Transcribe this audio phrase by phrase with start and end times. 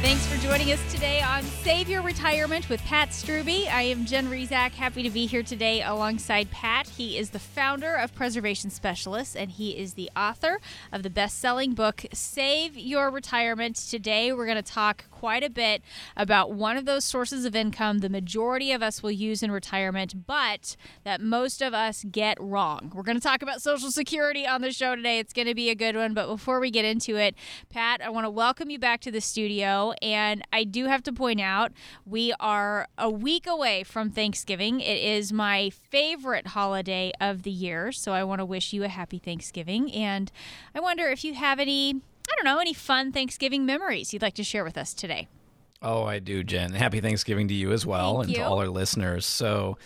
[0.00, 3.66] Thanks for joining us today on Save Your Retirement with Pat Strubbe.
[3.66, 6.88] I am Jen Rizak, happy to be here today alongside Pat.
[6.88, 10.60] He is the founder of Preservation Specialists and he is the author
[10.92, 13.74] of the best selling book, Save Your Retirement.
[13.74, 15.82] Today, we're going to talk quite a bit
[16.16, 20.26] about one of those sources of income the majority of us will use in retirement,
[20.28, 22.92] but that most of us get wrong.
[22.94, 25.18] We're going to talk about Social Security on the show today.
[25.18, 26.14] It's going to be a good one.
[26.14, 27.34] But before we get into it,
[27.68, 29.87] Pat, I want to welcome you back to the studio.
[30.02, 31.72] And I do have to point out,
[32.04, 34.80] we are a week away from Thanksgiving.
[34.80, 37.92] It is my favorite holiday of the year.
[37.92, 39.92] So I want to wish you a happy Thanksgiving.
[39.92, 40.30] And
[40.74, 44.34] I wonder if you have any I don't know, any fun Thanksgiving memories you'd like
[44.34, 45.28] to share with us today?
[45.80, 46.72] Oh, I do, Jen.
[46.72, 48.42] Happy Thanksgiving to you as well Thank and you.
[48.42, 49.24] to all our listeners.
[49.24, 49.78] So,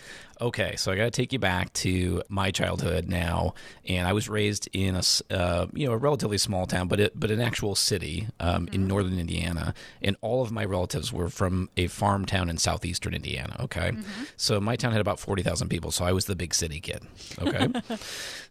[0.43, 3.53] okay, so I got to take you back to my childhood now,
[3.87, 5.01] and I was raised in a
[5.33, 8.75] uh, you know a relatively small town, but it, but an actual city um, Mm-hmm.
[8.75, 13.13] in northern Indiana, and all of my relatives were from a farm town in southeastern
[13.13, 13.55] Indiana.
[13.61, 14.23] Okay, Mm-hmm.
[14.37, 17.01] so my town had about forty thousand people, so I was the big city kid.
[17.41, 17.67] Okay,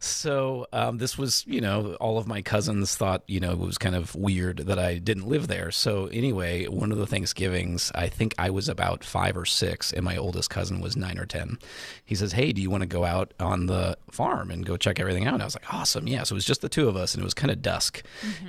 [0.01, 3.79] so um, this was you know all of my cousins thought you know it was
[3.79, 5.71] kind of weird that I didn't live there.
[5.71, 10.05] So anyway, one of the Thanksgivings, I think I was about five or six, and
[10.05, 11.59] my oldest cousin was nine or ten.
[12.05, 15.01] He says, "Hey, do you want to go out on the farm and go check
[15.01, 16.97] everything out?" And I was like, "Awesome, yeah." So it was just the two of
[16.97, 18.03] us, and it was kind of dusk,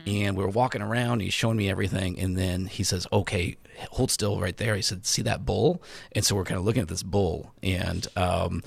[0.05, 1.21] and we were walking around.
[1.21, 3.57] He's showing me everything, and then he says, "Okay,
[3.91, 6.81] hold still right there." He said, "See that bull?" And so we're kind of looking
[6.81, 8.63] at this bull, and um,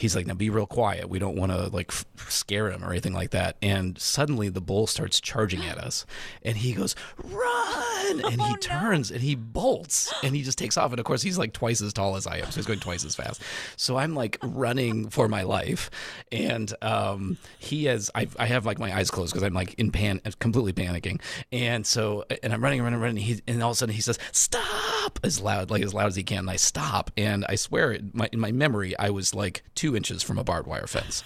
[0.00, 1.08] he's like, "Now be real quiet.
[1.08, 4.60] We don't want to like f- scare him or anything like that." And suddenly the
[4.60, 6.06] bull starts charging at us,
[6.42, 10.90] and he goes, "Run!" And he turns and he bolts, and he just takes off.
[10.90, 13.04] And of course, he's like twice as tall as I am, so he's going twice
[13.04, 13.40] as fast.
[13.76, 15.90] So I'm like running for my life,
[16.32, 18.10] and um, he has.
[18.14, 21.20] I, I have like my eyes closed because I'm like in pan, completely panicking,
[21.52, 23.22] and so and I'm running, running, running.
[23.22, 26.16] He, and all of a sudden he says, "Stop!" as loud, like as loud as
[26.16, 26.40] he can.
[26.40, 29.89] And I stop, and I swear, in my, in my memory, I was like two
[29.96, 31.22] inches from a barbed wire fence.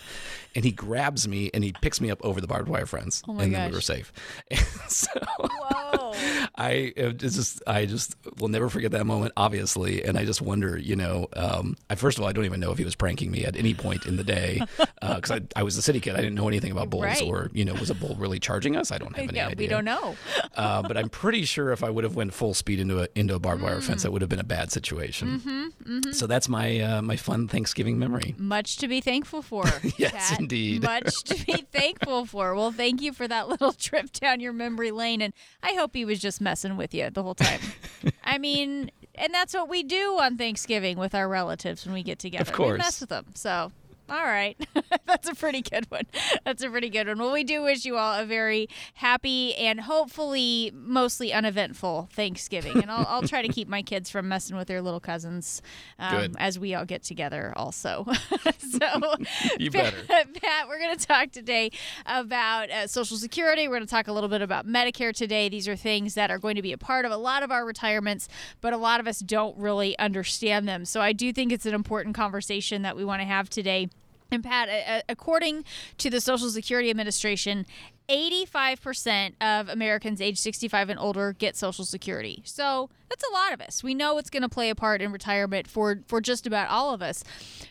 [0.56, 3.38] And he grabs me and he picks me up over the barbed wire fence, Oh
[3.38, 4.12] and then we were safe.
[4.50, 6.14] And so Whoa.
[6.56, 10.78] I it just I just will never forget that moment, obviously, and I just wonder,
[10.78, 13.30] you know, um, I, first of all, I don't even know if he was pranking
[13.30, 14.60] me at any point in the day
[15.00, 17.22] because I, I was a city kid, I didn't know anything about bulls Right.
[17.22, 18.92] or you know, was a bull really charging us?
[18.92, 19.56] I don't have any yeah, idea.
[19.64, 20.16] we don't know.
[20.56, 23.34] uh, but I'm pretty sure if I would have went full speed into a into
[23.34, 25.40] a barbed wire fence, that would have been a bad situation.
[25.40, 28.34] Mm-hmm, So that's my uh, my fun Thanksgiving memory.
[28.38, 29.64] Much to be thankful for.
[29.98, 30.32] Yes.
[30.44, 30.82] Indeed.
[30.82, 32.54] Much to be thankful for.
[32.54, 35.20] Well, thank you for that little trip down your memory lane.
[35.20, 35.32] And
[35.62, 37.60] I hope he was just messing with you the whole time.
[38.24, 42.18] I mean, and that's what we do on Thanksgiving with our relatives when we get
[42.18, 42.50] together.
[42.50, 42.72] We course.
[42.72, 43.26] We mess with them.
[43.34, 43.72] So.
[44.08, 44.56] All right.
[45.06, 46.04] That's a pretty good one.
[46.44, 47.18] That's a pretty good one.
[47.18, 52.82] Well, we do wish you all a very happy and hopefully mostly uneventful Thanksgiving.
[52.82, 55.62] And I'll, I'll try to keep my kids from messing with their little cousins
[55.98, 58.06] um, as we all get together also.
[58.58, 59.14] so,
[59.58, 59.96] You better.
[60.06, 61.70] Pat, we're going to talk today
[62.06, 63.68] about uh, Social Security.
[63.68, 65.48] We're going to talk a little bit about Medicare today.
[65.48, 67.64] These are things that are going to be a part of a lot of our
[67.64, 68.28] retirements,
[68.60, 70.84] but a lot of us don't really understand them.
[70.84, 73.88] So I do think it's an important conversation that we want to have today.
[74.30, 75.64] And Pat, according
[75.98, 77.66] to the Social Security Administration,
[78.08, 82.42] 85% of Americans age 65 and older get Social Security.
[82.44, 83.82] So that's a lot of us.
[83.82, 86.92] We know it's going to play a part in retirement for, for just about all
[86.92, 87.24] of us.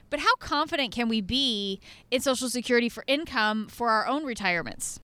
[0.10, 1.80] But how confident can we be
[2.10, 5.00] in Social Security for income for our own retirements?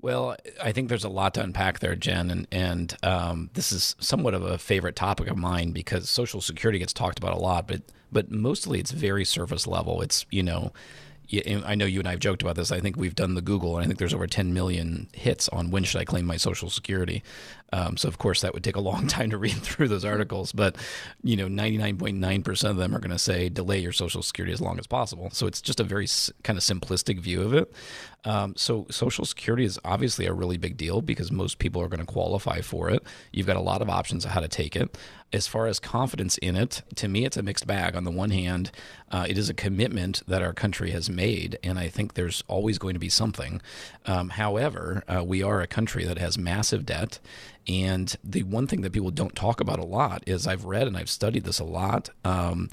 [0.00, 3.94] Well, I think there's a lot to unpack there, Jen, and and um, this is
[4.00, 7.68] somewhat of a favorite topic of mine because Social Security gets talked about a lot,
[7.68, 10.02] but but mostly it's very surface level.
[10.02, 10.72] It's you know,
[11.64, 12.70] I know you and I have joked about this.
[12.70, 15.70] I think we've done the Google, and I think there's over 10 million hits on
[15.70, 17.22] when should I claim my Social Security.
[17.72, 20.52] Um, so of course that would take a long time to read through those articles,
[20.52, 20.76] but
[21.22, 24.78] you know, 99.9% of them are going to say delay your Social Security as long
[24.78, 25.30] as possible.
[25.32, 27.72] So it's just a very s- kind of simplistic view of it.
[28.24, 32.00] Um, so, Social Security is obviously a really big deal because most people are going
[32.00, 33.02] to qualify for it.
[33.32, 34.96] You've got a lot of options of how to take it.
[35.32, 37.96] As far as confidence in it, to me, it's a mixed bag.
[37.96, 38.70] On the one hand,
[39.10, 42.78] uh, it is a commitment that our country has made, and I think there's always
[42.78, 43.60] going to be something.
[44.06, 47.18] Um, however, uh, we are a country that has massive debt.
[47.68, 50.96] And the one thing that people don't talk about a lot is I've read and
[50.96, 52.10] I've studied this a lot.
[52.24, 52.68] Um,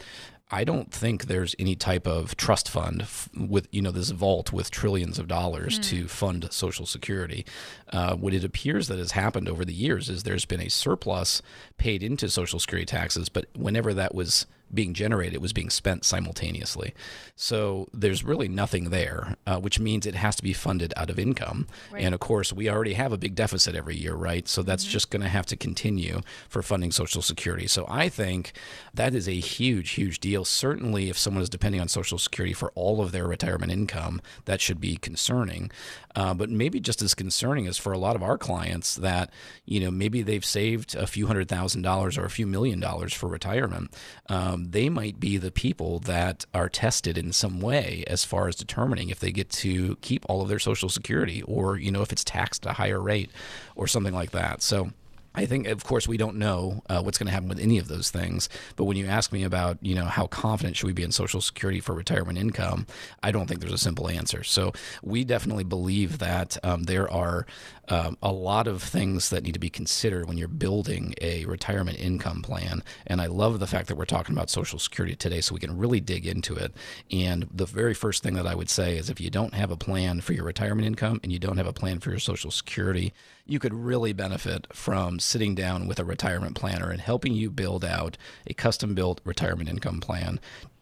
[0.51, 4.51] I don't think there's any type of trust fund f- with you know this vault
[4.51, 5.83] with trillions of dollars mm.
[5.83, 7.45] to fund Social Security.
[7.94, 11.44] Uh, what it appears that has happened over the years is there's been a surplus
[11.77, 16.94] paid into Social Security taxes, but whenever that was being generated, was being spent simultaneously.
[17.36, 21.18] So there's really nothing there, uh, which means it has to be funded out of
[21.18, 21.68] income.
[21.92, 22.04] Right.
[22.04, 24.48] And of course, we already have a big deficit every year, right?
[24.48, 24.92] So that's mm-hmm.
[24.92, 27.68] just going to have to continue for funding Social Security.
[27.68, 28.54] So I think
[28.94, 30.45] that is a huge, huge deal.
[30.45, 34.62] Certainly, if someone is depending on Social Security for all of their retirement income, that
[34.62, 35.71] should be concerning.
[36.16, 39.31] Uh, but maybe just as concerning as for a lot of our clients that,
[39.66, 43.13] you know, maybe they've saved a few hundred thousand dollars or a few million dollars
[43.13, 43.95] for retirement.
[44.27, 48.56] Um, they might be the people that are tested in some way as far as
[48.56, 52.11] determining if they get to keep all of their Social Security or, you know, if
[52.11, 53.29] it's taxed at a higher rate
[53.75, 54.61] or something like that.
[54.61, 54.91] So,
[55.36, 57.88] I think, of course, we don't know uh, what's going to happen with any of
[57.88, 58.50] those things.
[58.76, 61.40] But when you ask me about, you know, how confident should we be in Social
[61.42, 62.88] Security for retirement income,
[63.22, 64.44] I don't think there's a simple answer.
[64.44, 64.74] So
[65.04, 67.46] we definitely believe that um, there are
[67.90, 72.00] um, a lot of things that need to be considered when you're building a retirement
[72.00, 72.84] income plan.
[73.08, 75.78] And I love the fact that we're talking about Social Security today, so we can
[75.78, 76.74] really dig into it.
[77.12, 79.78] And the very first thing that I would say is if you don't have a
[79.78, 83.14] plan for your retirement income and you don't have a plan for your Social Security,
[83.46, 87.86] you could really benefit from sitting down with a retirement planner and helping you build
[87.86, 88.18] out
[88.48, 90.39] a custom built retirement income plan.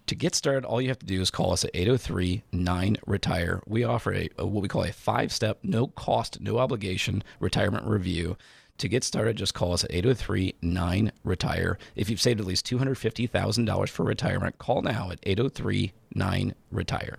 [0.07, 3.61] To get started, all you have to do is call us at 803 9 Retire.
[3.67, 7.85] We offer a, a what we call a five step, no cost, no obligation retirement
[7.85, 8.37] review.
[8.77, 11.77] To get started, just call us at 803 9 Retire.
[11.95, 17.17] If you've saved at least $250,000 for retirement, call now at 803 9 Retire.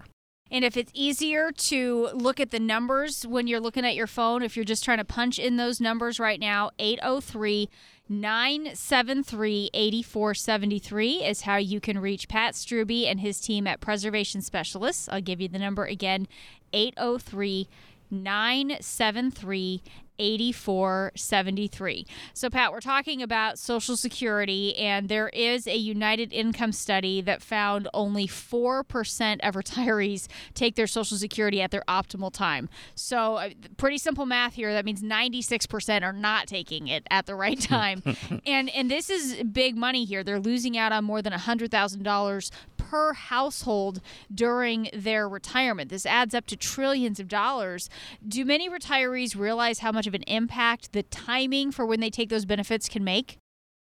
[0.50, 4.42] And if it's easier to look at the numbers when you're looking at your phone,
[4.42, 7.68] if you're just trying to punch in those numbers right now, 803
[8.08, 15.08] 973 8473 is how you can reach Pat Strubbe and his team at Preservation Specialists.
[15.10, 16.26] I'll give you the number again
[16.72, 17.68] 803
[18.10, 19.82] 973
[20.18, 22.06] 8473.
[22.34, 27.42] So, Pat, we're talking about Social Security, and there is a United Income study that
[27.42, 32.68] found only 4% of retirees take their Social Security at their optimal time.
[32.94, 34.72] So, uh, pretty simple math here.
[34.72, 38.02] That means 96% are not taking it at the right time.
[38.46, 40.24] and, and this is big money here.
[40.24, 42.50] They're losing out on more than $100,000
[42.88, 44.00] per household
[44.34, 45.90] during their retirement.
[45.90, 47.90] This adds up to trillions of dollars.
[48.26, 52.30] Do many retirees realize how much of an impact the timing for when they take
[52.30, 53.38] those benefits can make?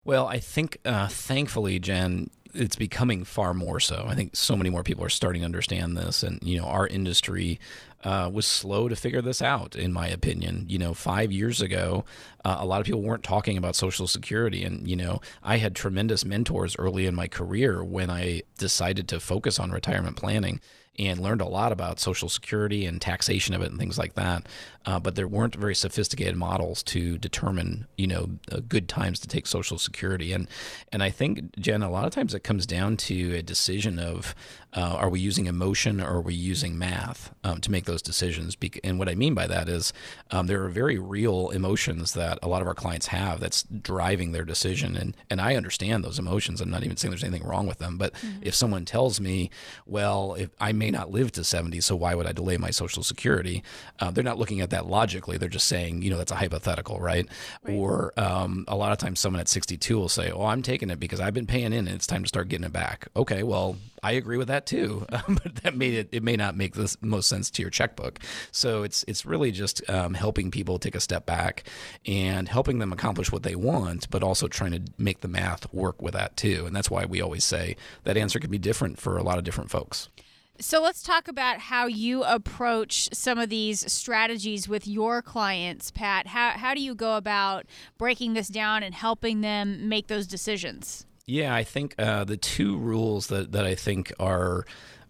[0.04, 4.06] Well, I think, uh, thankfully, Jen, it's becoming far more so.
[4.08, 6.86] I think so many more people are starting to understand this, and you know, our
[6.86, 7.60] industry
[8.06, 10.66] uh, was slow to figure this out, in my opinion.
[10.68, 12.04] You know, five years ago,
[12.44, 14.62] uh, a lot of people weren't talking about Social Security.
[14.62, 19.18] And, you know, I had tremendous mentors early in my career when I decided to
[19.18, 20.60] focus on retirement planning
[20.98, 24.46] and learned a lot about Social Security and taxation of it and things like that.
[24.84, 29.26] Uh, but there weren't very sophisticated models to determine, you know, uh, good times to
[29.26, 30.32] take Social Security.
[30.32, 30.46] And
[30.92, 34.34] and I think Jen, a lot of times it comes down to a decision of
[34.76, 38.56] uh, are we using emotion or are we using math um, to make those decisions?
[38.84, 39.92] And what I mean by that is
[40.30, 44.32] um, there are very real emotions that a lot of our clients have that's driving
[44.32, 44.94] their decision.
[44.94, 46.60] And, and I understand those emotions.
[46.60, 47.96] I'm not even saying there's anything wrong with them.
[47.96, 48.40] But mm-hmm.
[48.42, 49.50] if someone tells me,
[49.86, 53.02] well, if I may not live to 70, so why would I delay my Social
[53.02, 53.62] Security?
[53.98, 55.38] Uh, they're not looking at that logically.
[55.38, 57.28] They're just saying, you know, that's a hypothetical, right?
[57.62, 57.74] right.
[57.74, 61.00] Or um, a lot of times someone at 62 will say, oh, I'm taking it
[61.00, 63.08] because I've been paying in and it's time to start getting it back.
[63.16, 66.08] Okay, well, I agree with that too, but that made it.
[66.12, 68.20] It may not make the most sense to your checkbook.
[68.52, 71.64] So it's it's really just um, helping people take a step back
[72.06, 76.00] and helping them accomplish what they want, but also trying to make the math work
[76.00, 76.66] with that too.
[76.66, 79.44] And that's why we always say that answer can be different for a lot of
[79.44, 80.08] different folks.
[80.58, 86.28] So let's talk about how you approach some of these strategies with your clients, Pat.
[86.28, 87.66] How, how do you go about
[87.98, 91.04] breaking this down and helping them make those decisions?
[91.26, 94.64] Yeah, I think uh, the two rules that, that I think are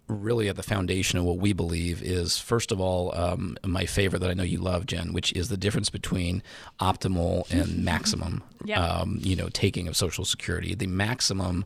[0.07, 4.19] really at the foundation of what we believe is first of all um, my favorite
[4.19, 6.41] that I know you love, Jen, which is the difference between
[6.79, 8.43] optimal and maximum.
[8.63, 8.79] yep.
[8.79, 10.75] um, you know, taking of Social Security.
[10.75, 11.65] The maximum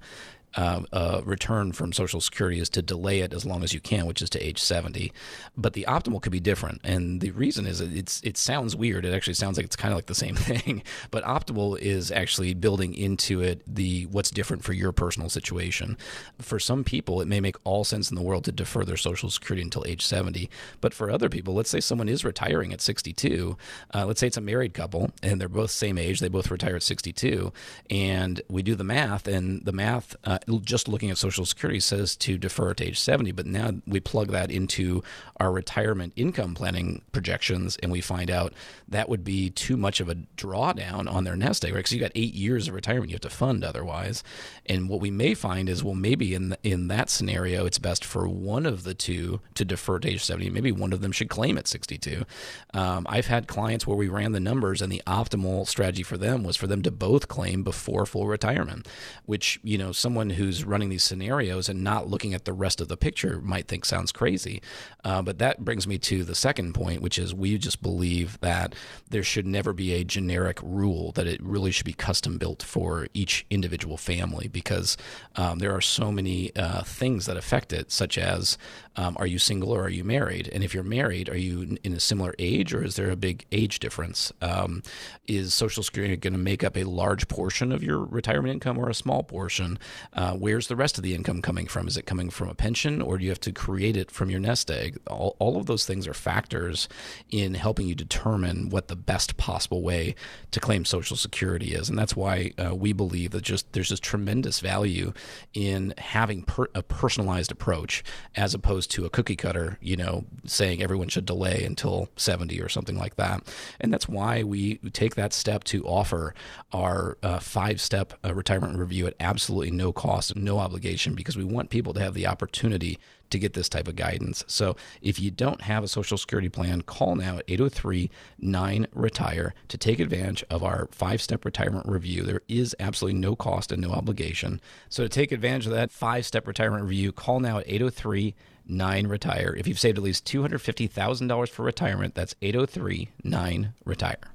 [0.56, 4.06] uh, uh, return from Social Security is to delay it as long as you can,
[4.06, 5.12] which is to age 70.
[5.56, 9.06] But the optimal could be different, and the reason is it's it sounds weird.
[9.06, 12.54] It actually sounds like it's kind of like the same thing, but optimal is actually
[12.54, 15.98] building into it the what's different for your personal situation.
[16.40, 19.30] For some people, it may make all sense in the world to defer their Social
[19.30, 20.50] Security until age 70,
[20.82, 23.58] but for other people, let's say someone is retiring at 62.
[23.94, 26.76] Uh, let's say it's a married couple and they're both same age, they both retire
[26.76, 27.52] at 62,
[27.90, 32.16] and we do the math, and the math, uh, just looking at Social Security, says
[32.18, 33.32] to defer to age 70.
[33.32, 35.04] But now we plug that into
[35.40, 38.54] our retirement income planning projections, and we find out
[38.88, 41.80] that would be too much of a drawdown on their nest egg, right?
[41.80, 44.24] Because you got eight years of retirement you have to fund otherwise.
[44.66, 48.04] And what we may find is, well, maybe in the, in that scenario, it's best
[48.04, 50.50] for one of the two to defer to age 70.
[50.50, 52.26] Maybe one of them should claim at 62.
[52.74, 56.44] Um, I've had clients where we ran the numbers, and the optimal strategy for them
[56.44, 58.88] was for them to both claim before full retirement,
[59.26, 62.88] which, you know, someone who's running these scenarios and not looking at the rest of
[62.88, 64.62] the picture might think sounds crazy.
[65.04, 68.76] Uh, but that brings me to the second point, which is we just believe that
[69.10, 73.08] there should never be a generic rule, that it really should be custom built for
[73.14, 74.98] each individual family because
[75.36, 78.58] um, there are so many uh, things that affect it, such as
[78.96, 80.50] um, are you single or are you married?
[80.52, 83.46] And if you're married, are you in a similar age or is there a big
[83.52, 84.32] age difference?
[84.42, 84.84] Um,
[85.28, 88.90] is Social Security going to make up a large portion of your retirement income or
[88.90, 89.80] a small portion?
[90.14, 91.88] Uh, where's the rest of the income coming from?
[91.88, 94.40] Is it coming from a pension or do you have to create it from your
[94.40, 95.00] nest egg?
[95.08, 96.90] All, all of those things are factors
[97.30, 100.16] in helping you determine what the best possible way
[100.52, 101.90] to claim Social Security is.
[101.90, 105.14] And that's why uh, we believe that just there's just tremendous value
[105.54, 108.04] in having per, a personalized approach
[108.36, 112.70] as opposed to a cookie cutter, you know, saying everyone should delay until 70 or
[112.70, 113.44] something like that.
[113.80, 116.34] And that's why we take that step to offer
[116.72, 121.44] our uh, five step uh, retirement review at absolutely no cost no obligation because we
[121.44, 123.00] want people to have the opportunity
[123.32, 124.44] to get this type of guidance.
[124.48, 128.10] So if you don't have a Social Security plan, call now at 803
[128.40, 132.24] 9 Retire to take advantage of our five step retirement review.
[132.24, 134.62] There is absolutely no cost and no obligation.
[134.90, 138.36] So to take advantage of that five step retirement review, call now at 803
[138.68, 139.56] 9 Retire.
[139.58, 144.32] If you've saved at least $250,000 for retirement, that's 803 9 Retire.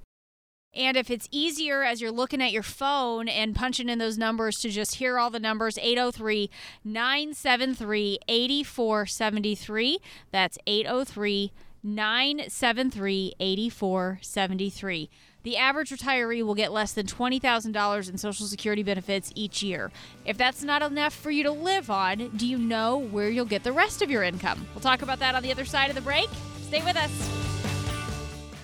[0.76, 4.58] And if it's easier as you're looking at your phone and punching in those numbers
[4.58, 6.50] to just hear all the numbers, 803
[6.84, 9.98] 973 8473.
[10.30, 11.52] That's 803
[11.82, 15.10] 973 8473.
[15.46, 19.92] The average retiree will get less than $20,000 in Social Security benefits each year.
[20.24, 23.62] If that's not enough for you to live on, do you know where you'll get
[23.62, 24.66] the rest of your income?
[24.74, 26.28] We'll talk about that on the other side of the break.
[26.62, 27.12] Stay with us.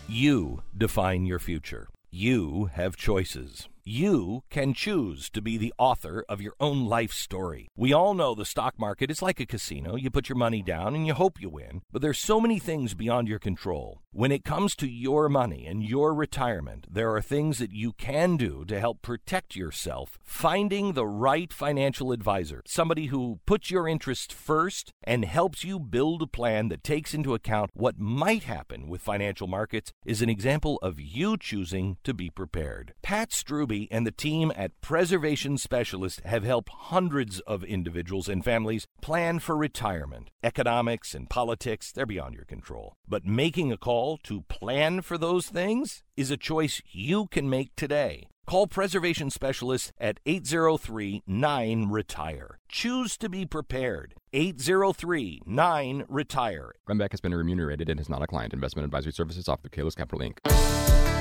[0.09, 1.89] You define your future.
[2.11, 3.69] You have choices.
[3.85, 7.69] You can choose to be the author of your own life story.
[7.77, 9.97] We all know the stock market is like a casino.
[9.97, 12.95] You put your money down and you hope you win, but there's so many things
[12.95, 13.99] beyond your control.
[14.13, 18.37] When it comes to your money and your retirement, there are things that you can
[18.37, 20.17] do to help protect yourself.
[20.23, 26.23] Finding the right financial advisor, somebody who puts your interests first and helps you build
[26.23, 30.79] a plan that takes into account what might happen with financial markets, is an example
[30.83, 32.93] of you choosing to be prepared.
[33.03, 38.87] Pat Strubbe and the team at Preservation Specialist have helped hundreds of individuals and families
[39.01, 40.31] plan for retirement.
[40.43, 42.95] Economics and politics, they're beyond your control.
[43.09, 47.75] But making a call to plan for those things is a choice you can make
[47.77, 48.27] today.
[48.47, 52.59] Call Preservation Specialist at 803 9 Retire.
[52.69, 54.15] Choose to be prepared.
[54.33, 56.73] 803 9 Retire.
[56.87, 58.53] Glenn has been remunerated and is not a client.
[58.53, 61.12] Investment advisory services offered through Kalos Capital Inc.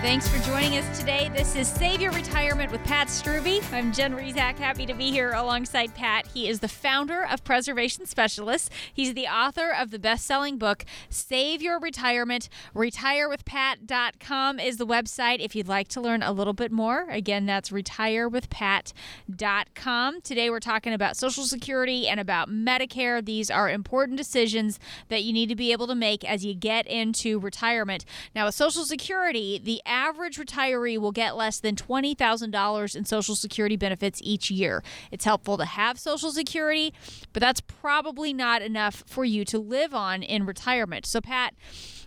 [0.00, 1.30] Thanks for joining us today.
[1.36, 3.62] This is Save Your Retirement with Pat Strubbe.
[3.70, 6.26] I'm Jen Rizak, happy to be here alongside Pat.
[6.28, 8.70] He is the founder of Preservation Specialists.
[8.94, 12.48] He's the author of the best selling book, Save Your Retirement.
[12.74, 17.04] RetireWithPat.com is the website if you'd like to learn a little bit more.
[17.10, 20.20] Again, that's RetireWithPat.com.
[20.22, 23.22] Today we're talking about Social Security and about Medicare.
[23.22, 24.80] These are important decisions
[25.10, 28.06] that you need to be able to make as you get into retirement.
[28.34, 33.76] Now, with Social Security, the average retiree will get less than $20,000 in Social Security
[33.76, 34.82] benefits each year.
[35.10, 36.94] It's helpful to have Social Security,
[37.32, 41.04] but that's probably not enough for you to live on in retirement.
[41.04, 41.54] So, Pat,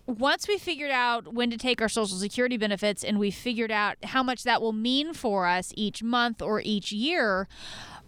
[0.08, 3.98] once we figured out when to take our Social Security benefits and we figured out
[4.04, 7.48] how much that will mean for us each month or each year,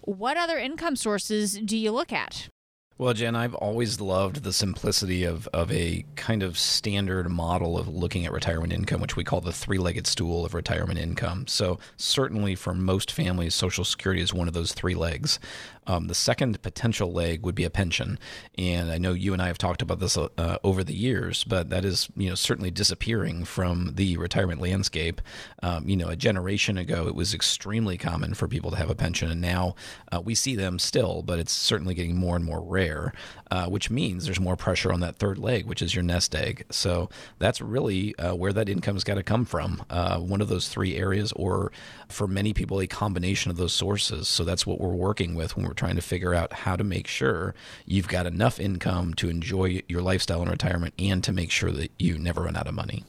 [0.01, 2.50] what other income sources do you look at?
[2.98, 7.90] Well, Jen, I've always loved the simplicity of, of a kind of standard model of
[7.90, 11.46] looking at retirement income, which we call the three legged stool of retirement income.
[11.46, 15.40] So, certainly for most families, Social Security is one of those three legs.
[15.88, 18.18] Um, the second potential leg would be a pension,
[18.58, 21.70] and I know you and I have talked about this uh, over the years, but
[21.70, 25.22] that is you know certainly disappearing from the retirement landscape.
[25.62, 28.96] Um, you know, a generation ago, it was extremely common for people to have a
[28.96, 29.75] pension, and now
[30.12, 32.85] uh, we see them still, but it's certainly getting more and more rare,
[33.51, 36.65] uh, which means there's more pressure on that third leg, which is your nest egg.
[36.70, 39.84] So that's really uh, where that income's got to come from.
[39.89, 41.72] Uh, one of those three areas, or
[42.08, 44.27] for many people, a combination of those sources.
[44.27, 47.08] So that's what we're working with when we're trying to figure out how to make
[47.08, 51.72] sure you've got enough income to enjoy your lifestyle in retirement and to make sure
[51.72, 53.04] that you never run out of money.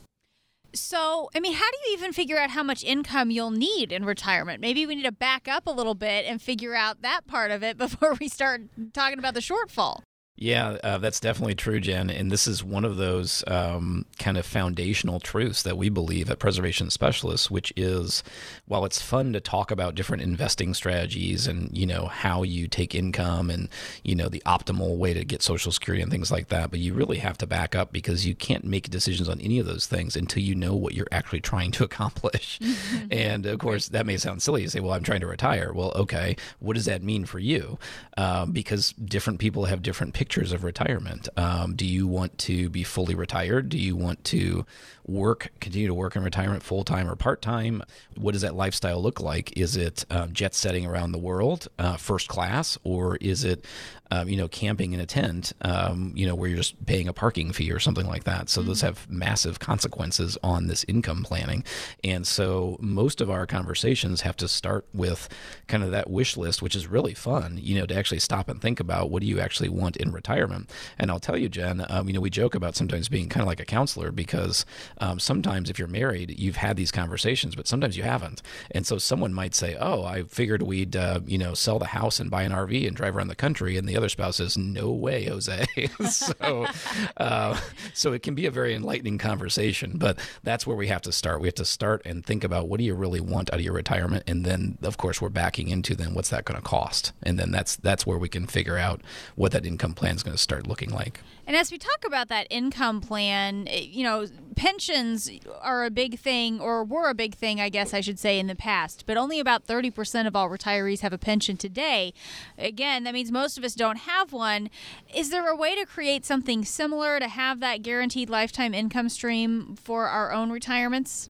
[0.76, 4.04] So, I mean, how do you even figure out how much income you'll need in
[4.04, 4.61] retirement?
[4.61, 7.62] Maybe we need to back up a little bit and figure out that part of
[7.62, 10.02] it before we start talking about the shortfall.
[10.38, 12.11] Yeah, uh, that's definitely true, Jen.
[12.11, 16.38] And this is one of those um, kind of foundational truths that we believe at
[16.38, 18.23] Preservation Specialists, which is
[18.66, 22.95] while it's fun to talk about different investing strategies and, you know, how you take
[22.95, 23.71] income and,
[24.05, 26.93] you know, the optimal way to get Social Security and things like that, but you
[26.93, 30.16] really have to back up because you can't make decisions on any of those things
[30.16, 32.61] until you know what you're actually trying to accomplish.
[33.11, 34.62] and of course, that may sound silly.
[34.62, 35.73] You say, well, I'm trying to retire.
[35.73, 37.78] Well, okay, what does that mean for you?
[38.19, 41.28] Um, because different people have different pictures pictures of retirement.
[41.37, 43.68] Um, do you want to be fully retired?
[43.68, 44.66] Do you want to
[45.06, 47.82] work, continue to work in retirement full time or part time?
[48.16, 49.56] What does that lifestyle look like?
[49.56, 53.64] Is it um, jet setting around the world, uh, first class, or is it
[54.10, 57.12] um, you know, camping in a tent, um, you know, where you're just paying a
[57.12, 58.48] parking fee or something like that.
[58.48, 58.68] So mm-hmm.
[58.68, 61.64] those have massive consequences on this income planning.
[62.04, 65.28] And so most of our conversations have to start with
[65.66, 68.60] kind of that wish list, which is really fun, you know, to actually stop and
[68.60, 70.70] think about what do you actually want in retirement.
[70.98, 73.48] And I'll tell you, Jen, um, you know, we joke about sometimes being kind of
[73.48, 74.64] like a counselor because
[74.98, 78.42] um, sometimes if you're married, you've had these conversations, but sometimes you haven't.
[78.70, 82.20] And so someone might say, oh, I figured we'd, uh, you know, sell the house
[82.20, 83.76] and buy an RV and drive around the country.
[83.76, 85.66] And the other spouse says, "No way, Jose."
[86.08, 86.66] so,
[87.16, 87.60] uh,
[87.94, 89.92] so it can be a very enlightening conversation.
[89.96, 91.40] But that's where we have to start.
[91.40, 93.74] We have to start and think about what do you really want out of your
[93.74, 97.38] retirement, and then, of course, we're backing into then what's that going to cost, and
[97.38, 99.00] then that's that's where we can figure out
[99.35, 101.20] what that income plan is going to start looking like.
[101.46, 105.30] And as we talk about that income plan, eh, you know, pensions
[105.61, 108.48] are a big thing, or were a big thing, I guess I should say, in
[108.48, 109.04] the past.
[109.06, 112.12] But only about 30% of all retirees have a pension today.
[112.59, 114.70] Again, that means most of us don't have one.
[115.14, 119.76] Is there a way to create something similar to have that guaranteed lifetime income stream
[119.76, 121.28] for our own retirements?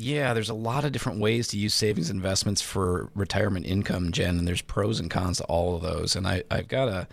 [0.00, 4.38] Yeah, there's a lot of different ways to use savings investments for retirement income, Jen,
[4.38, 6.14] and there's pros and cons to all of those.
[6.14, 7.08] And I, I've got a,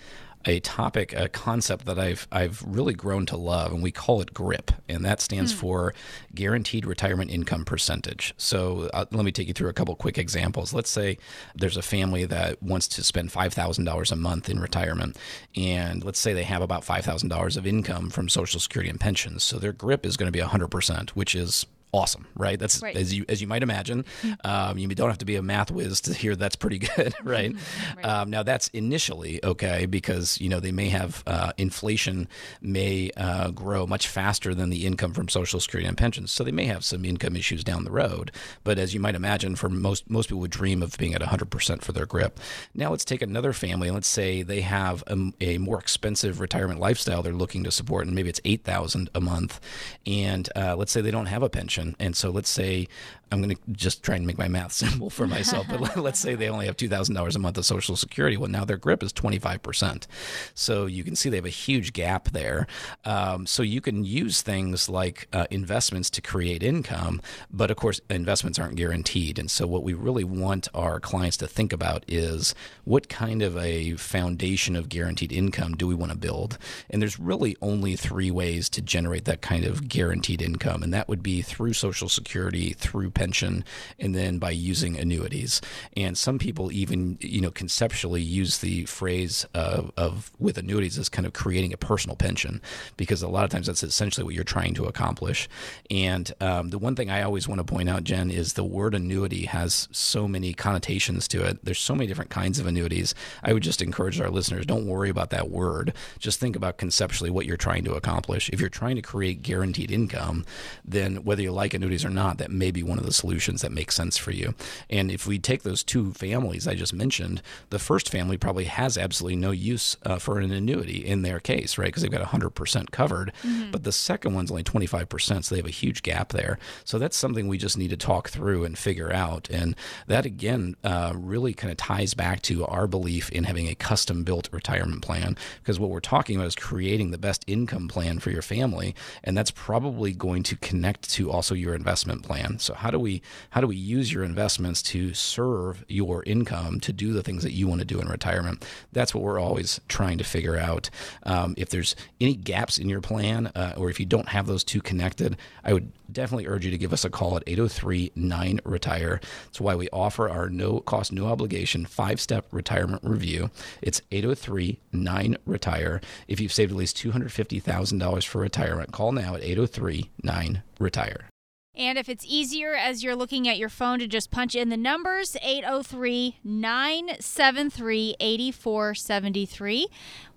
[0.46, 4.34] a topic, a concept that I've I've really grown to love, and we call it
[4.34, 5.58] GRIP, and that stands mm.
[5.58, 5.94] for
[6.34, 8.34] Guaranteed Retirement Income Percentage.
[8.38, 10.74] So uh, let me take you through a couple quick examples.
[10.74, 11.18] Let's say
[11.56, 15.18] there's a family that wants to spend five thousand dollars a month in retirement,
[15.56, 19.00] and let's say they have about five thousand dollars of income from Social Security and
[19.00, 19.44] pensions.
[19.44, 22.60] So their GRIP is going to be hundred percent, which is awesome, right?
[22.60, 22.96] That's right.
[22.96, 24.04] as you as you might imagine.
[24.22, 24.48] Mm-hmm.
[24.48, 27.54] Um, you don't have to be a math whiz to hear that's pretty good, right?
[27.54, 27.98] Mm-hmm.
[27.98, 28.06] right.
[28.06, 32.28] Um, now that's initially okay because you know they may have uh, inflation
[32.62, 36.52] may uh, grow much faster than the income from Social Security and pensions, so they
[36.52, 38.32] may have some income issues down the road.
[38.64, 41.50] But as you might imagine, for most most people would dream of being at 100
[41.50, 42.40] percent for their grip.
[42.74, 43.90] Now let's take another family.
[43.90, 48.14] Let's say they have a, a more expensive retirement lifestyle they're looking to support, and
[48.14, 49.62] maybe it's eight thousand a month,
[50.06, 52.88] and uh, let's say they don't have a pension and so let's say
[53.32, 56.36] I'm going to just try and make my math simple for myself, but let's say
[56.36, 58.38] they only have $2,000 a month of Social Security.
[58.38, 60.08] Well, now their grip is 25%.
[60.54, 62.68] So you can see they have a huge gap there.
[63.04, 68.00] Um, so you can use things like uh, investments to create income, but of course,
[68.10, 69.40] investments aren't guaranteed.
[69.40, 73.58] And so what we really want our clients to think about is what kind of
[73.58, 76.58] a foundation of guaranteed income do we want to build?
[76.90, 81.08] And there's really only three ways to generate that kind of guaranteed income, and that
[81.08, 83.64] would be through Social Security, through pension
[84.00, 85.62] and then by using annuities.
[85.98, 91.10] And some people even, you know, conceptually use the phrase of, of with annuities as
[91.10, 92.62] kind of creating a personal pension
[92.98, 95.50] because a lot of times that's essentially what you're trying to accomplish.
[95.90, 98.94] And um, the one thing I always want to point out, Jen, is the word
[98.94, 101.64] annuity has so many connotations to it.
[101.64, 103.16] There's so many different kinds of annuities.
[103.44, 105.94] I would just encourage our listeners don't worry about that word.
[106.20, 108.50] Just think about conceptually what you're trying to accomplish.
[108.50, 110.46] If you're trying to create guaranteed income,
[110.84, 113.92] then whether you're like annuities or not, that may be one of solutions that make
[113.92, 114.54] sense for you.
[114.90, 118.98] And if we take those two families I just mentioned, the first family probably has
[118.98, 121.88] absolutely no use uh, for an annuity in their case, right?
[121.88, 123.32] Because they've got 100% covered.
[123.44, 123.72] Mm-hmm.
[123.72, 126.58] But the second one's only 25%, so they have a huge gap there.
[126.84, 129.50] So that's something we just need to talk through and figure out.
[129.50, 129.76] And
[130.08, 134.24] that, again, uh, really kind of ties back to our belief in having a custom
[134.24, 135.38] built retirement plan.
[135.62, 138.96] Because what we're talking about is creating the best income plan for your family.
[139.24, 142.60] And that's probably going to connect to also your investment plan.
[142.60, 146.94] So how do we how do we use your investments to serve your income to
[146.94, 148.66] do the things that you want to do in retirement?
[148.92, 150.90] That's what we're always trying to figure out.
[151.24, 154.64] Um, if there's any gaps in your plan, uh, or if you don't have those
[154.64, 158.60] two connected, I would definitely urge you to give us a call at 803 9
[158.64, 159.20] Retire.
[159.46, 163.50] That's why we offer our no cost, no obligation five step retirement review.
[163.82, 166.02] It's 803 9 Retire.
[166.28, 171.30] If you've saved at least $250,000 for retirement, call now at 803 9 Retire.
[171.78, 174.78] And if it's easier as you're looking at your phone to just punch in the
[174.78, 179.88] numbers, 803 973 8473.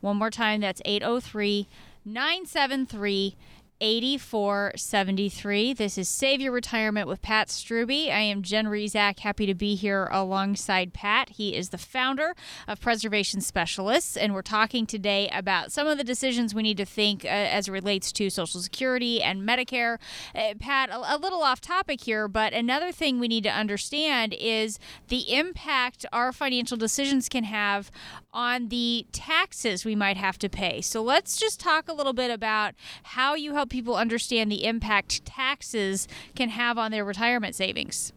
[0.01, 1.68] One more time, that's 803
[2.05, 3.37] 973
[3.81, 5.73] 8473.
[5.73, 8.11] This is Save Your Retirement with Pat Strubbe.
[8.11, 11.31] I am Jen Rizak, happy to be here alongside Pat.
[11.31, 12.35] He is the founder
[12.67, 16.85] of Preservation Specialists, and we're talking today about some of the decisions we need to
[16.85, 19.99] think uh, as it relates to Social Security and Medicare.
[20.35, 24.35] Uh, Pat, a, a little off topic here, but another thing we need to understand
[24.35, 27.93] is the impact our financial decisions can have
[28.33, 30.81] on the taxes we might have to pay.
[30.81, 35.24] So let's just talk a little bit about how you help people understand the impact
[35.24, 38.12] taxes can have on their retirement savings.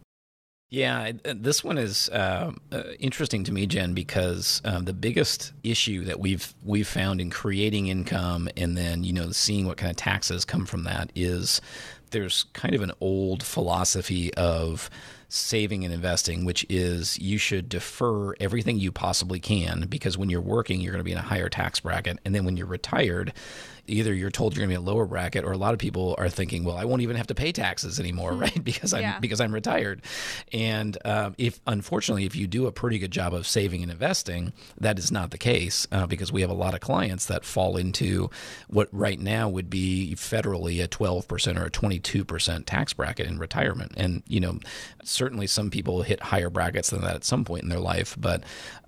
[0.71, 6.05] Yeah, this one is uh, uh, interesting to me, Jen, because um, the biggest issue
[6.05, 9.97] that we've we've found in creating income and then you know seeing what kind of
[9.97, 11.59] taxes come from that is
[12.11, 14.89] there's kind of an old philosophy of
[15.31, 20.41] saving and investing, which is you should defer everything you possibly can because when you're
[20.41, 22.19] working, you're going to be in a higher tax bracket.
[22.25, 23.31] And then when you're retired,
[23.87, 26.15] either you're told you're going to be a lower bracket, or a lot of people
[26.17, 28.39] are thinking, well, I won't even have to pay taxes anymore, hmm.
[28.39, 28.51] right?
[28.71, 29.19] Because I'm yeah.
[29.19, 30.01] because I'm retired.
[30.53, 34.53] And um, if unfortunately, if you do a pretty good job of saving and investing,
[34.79, 37.75] that is not the case uh, because we have a lot of clients that fall
[37.75, 38.29] into
[38.67, 43.93] what right now would be federally a 12% or a 22% tax bracket in retirement.
[43.97, 44.59] And you know,
[45.03, 48.43] certainly some people hit higher brackets than that at some point in their life, but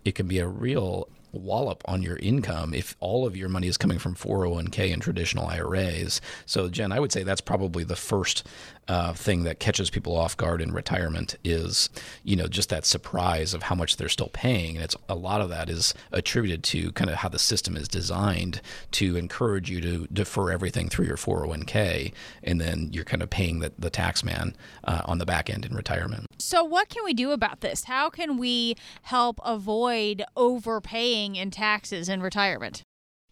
[0.06, 3.78] it can be a real wallop on your income if all of your money is
[3.78, 6.22] coming from 401k and traditional IRAs.
[6.46, 8.46] So, Jen, I would say that's probably the first
[8.88, 11.90] uh, thing that catches people off guard in retirement is,
[12.24, 14.76] you know, just that surprise of how much they're still paying.
[14.76, 17.88] And it's a lot of that is attributed to kind of how the system is
[17.88, 23.30] designed to encourage you to defer everything through your 401k, and then you're kind of
[23.30, 26.28] paying the, the tax man uh, on the back end in retirement.
[26.40, 27.86] So, what can we do about this?
[27.86, 32.84] How can we help avoid overpaying in taxes in retirement?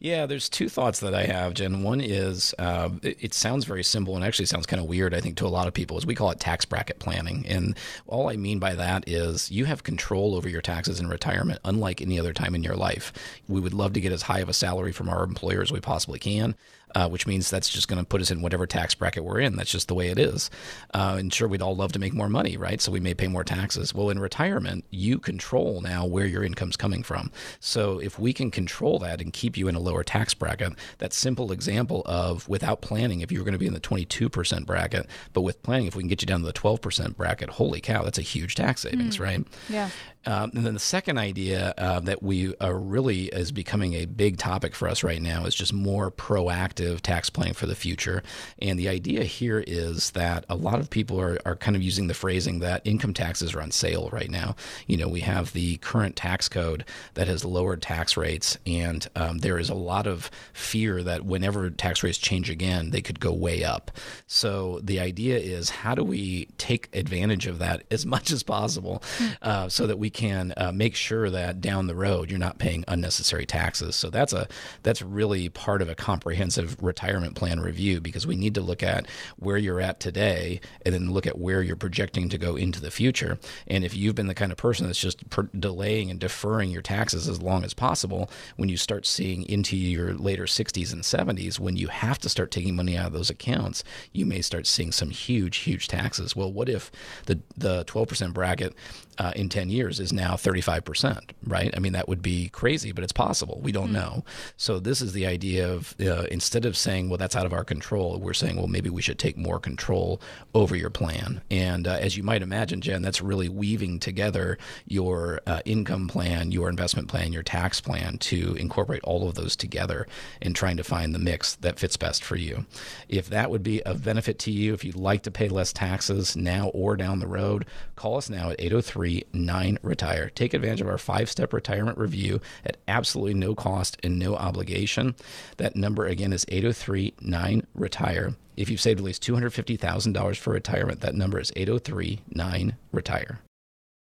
[0.04, 1.84] Yeah, there's two thoughts that I have, Jen.
[1.84, 5.22] One is uh, it, it, sounds very simple and actually sounds kind of weird, I
[5.22, 5.96] think, to a lot of people.
[5.96, 9.66] Is we call it tax bracket planning, and all I mean by that is you
[9.66, 13.14] have control over your taxes in retirement, unlike any other time in your life.
[13.48, 15.80] We would love to get as high of a salary from our employer as we
[15.80, 16.56] possibly can
[16.96, 19.56] uh, which means that's just going to put us in whatever tax bracket we're in.
[19.56, 20.50] That's just the way it is.
[20.94, 22.82] Uh, and sure, we'd all love to make more money, right?
[22.82, 23.94] So we may pay more taxes.
[23.94, 27.32] Well, in retirement, you control now where your income's coming from.
[27.60, 31.14] So if we can control that and keep you in a lower tax bracket, that
[31.14, 35.08] simple example of without planning, if you were going to be in the 22% bracket,
[35.34, 38.04] but with planning, if we can get you down to the 12% bracket, holy cow,
[38.04, 39.22] that's a huge tax savings, mm.
[39.22, 39.48] right?
[39.70, 39.90] Yeah.
[40.26, 44.38] Um, and then the second idea uh, that we are really is becoming a big
[44.38, 48.24] topic for us right now is just more proactive tax planning for the future.
[48.60, 52.08] And the idea here is that a lot of people are, are kind of using
[52.08, 54.56] the phrasing that income taxes are on sale right now.
[54.88, 59.40] You know, we have the current tax code that has lowered tax rates, and um,
[59.40, 63.32] there is a lot of fear that whenever tax rates change again, they could go
[63.32, 63.92] way up.
[64.28, 69.02] So the idea is how do we take advantage of that as much as possible
[69.18, 69.28] hmm.
[69.42, 72.84] uh, so that we can uh, make sure that down the road you're not paying
[72.88, 73.96] unnecessary taxes.
[73.96, 74.48] So that's a
[74.84, 79.08] that's really part of a comprehensive retirement plan review because we need to look at
[79.38, 82.92] where you're at today and then look at where you're projecting to go into the
[82.92, 83.40] future.
[83.68, 86.82] And if you've been the kind of person that's just per- delaying and deferring your
[86.82, 91.60] taxes as long as possible, when you start seeing into your later 60s and 70s,
[91.60, 94.92] when you have to start taking money out of those accounts, you may start seeing
[94.92, 96.36] some huge, huge taxes.
[96.36, 96.92] Well, what if
[97.26, 98.76] the the 12% bracket
[99.18, 101.72] uh, in 10 years is now 35%, right?
[101.76, 103.60] I mean, that would be crazy, but it's possible.
[103.62, 104.24] We don't know.
[104.58, 107.64] So, this is the idea of uh, instead of saying, well, that's out of our
[107.64, 110.22] control, we're saying, well, maybe we should take more control
[110.54, 111.42] over your plan.
[111.50, 116.52] And uh, as you might imagine, Jen, that's really weaving together your uh, income plan,
[116.52, 120.08] your investment plan, your tax plan to incorporate all of those together
[120.42, 122.66] and trying to find the mix that fits best for you.
[123.10, 126.36] If that would be of benefit to you, if you'd like to pay less taxes
[126.36, 129.01] now or down the road, call us now at 803
[129.34, 130.30] 9 Retire.
[130.30, 135.16] Take advantage of our five step retirement review at absolutely no cost and no obligation.
[135.58, 138.36] That number again is 803 9 Retire.
[138.58, 143.40] If you've saved at least $250,000 for retirement, that number is 803 9 Retire.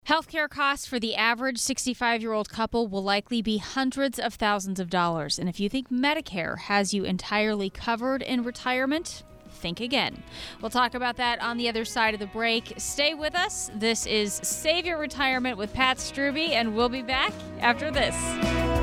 [0.08, 4.80] Healthcare costs for the average 65 year old couple will likely be hundreds of thousands
[4.80, 5.38] of dollars.
[5.38, 10.24] And if you think Medicare has you entirely covered in retirement, think again.
[10.62, 12.74] We'll talk about that on the other side of the break.
[12.78, 13.70] Stay with us.
[13.76, 18.81] This is Save Your Retirement with Pat Strubbe, and we'll be back after this.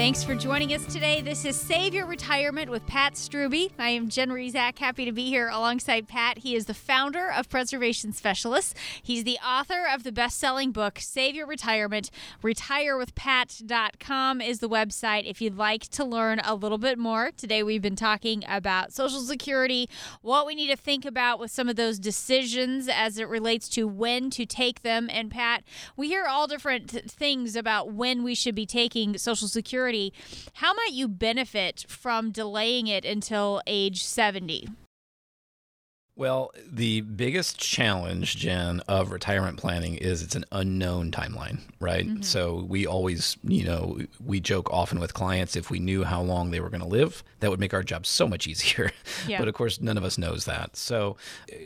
[0.00, 1.20] Thanks for joining us today.
[1.20, 3.70] This is Save Your Retirement with Pat Strubbe.
[3.78, 6.38] I am Jen Rizak, happy to be here alongside Pat.
[6.38, 8.72] He is the founder of Preservation Specialists.
[9.02, 12.10] He's the author of the best-selling book Save Your Retirement.
[12.42, 17.30] RetireWithPat.com is the website if you'd like to learn a little bit more.
[17.36, 19.86] Today we've been talking about Social Security,
[20.22, 23.86] what we need to think about with some of those decisions as it relates to
[23.86, 25.10] when to take them.
[25.12, 25.62] And Pat,
[25.94, 29.89] we hear all different things about when we should be taking Social Security.
[30.54, 34.68] How might you benefit from delaying it until age 70?
[36.20, 42.06] Well, the biggest challenge, Jen, of retirement planning is it's an unknown timeline, right?
[42.06, 42.20] Mm-hmm.
[42.20, 46.50] So we always, you know, we joke often with clients if we knew how long
[46.50, 48.90] they were going to live, that would make our job so much easier.
[49.26, 49.38] Yeah.
[49.38, 50.76] but of course, none of us knows that.
[50.76, 51.16] So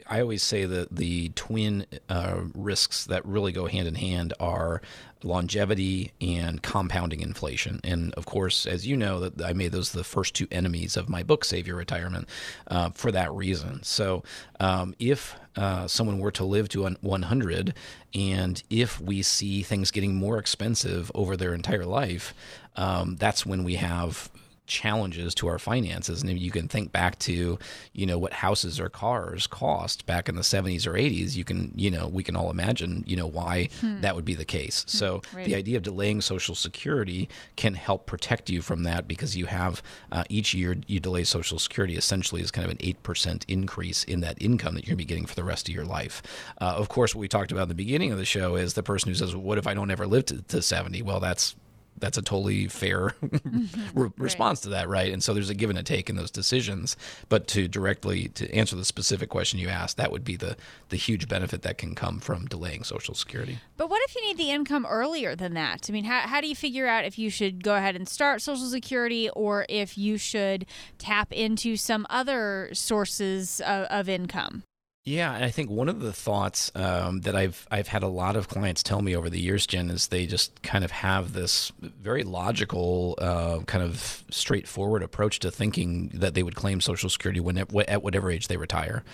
[0.06, 4.82] I always say that the twin uh, risks that really go hand in hand are
[5.24, 7.80] longevity and compounding inflation.
[7.82, 11.08] And of course, as you know, that I made those the first two enemies of
[11.08, 12.28] my book, Save Your Retirement,
[12.68, 13.82] uh, for that reason.
[13.82, 14.22] So
[14.60, 17.74] um, if uh, someone were to live to 100,
[18.14, 22.34] and if we see things getting more expensive over their entire life,
[22.76, 24.30] um, that's when we have
[24.66, 26.22] challenges to our finances.
[26.22, 27.58] And you can think back to,
[27.92, 31.36] you know, what houses or cars cost back in the 70s or 80s.
[31.36, 34.00] You can, you know, we can all imagine, you know, why hmm.
[34.00, 34.82] that would be the case.
[34.82, 34.88] Hmm.
[34.88, 35.44] So right.
[35.44, 39.82] the idea of delaying Social Security can help protect you from that because you have
[40.12, 44.20] uh, each year you delay Social Security essentially is kind of an 8% increase in
[44.20, 46.22] that income that you're going to be getting for the rest of your life.
[46.60, 48.82] Uh, of course, what we talked about in the beginning of the show is the
[48.82, 51.02] person who says, well, what if I don't ever live to, to 70?
[51.02, 51.54] Well, that's
[51.98, 53.98] that's a totally fair mm-hmm.
[53.98, 55.12] re- response to that, right?
[55.12, 56.96] And so there's a give and a take in those decisions.
[57.28, 60.56] But to directly to answer the specific question you asked, that would be the
[60.88, 63.58] the huge benefit that can come from delaying Social Security.
[63.76, 65.86] But what if you need the income earlier than that?
[65.88, 68.42] I mean, how how do you figure out if you should go ahead and start
[68.42, 70.66] Social Security or if you should
[70.98, 74.62] tap into some other sources of, of income?
[75.06, 78.36] Yeah, and I think one of the thoughts um, that I've I've had a lot
[78.36, 81.72] of clients tell me over the years, Jen, is they just kind of have this
[81.82, 87.38] very logical, uh, kind of straightforward approach to thinking that they would claim Social Security
[87.38, 89.04] when at, at whatever age they retire.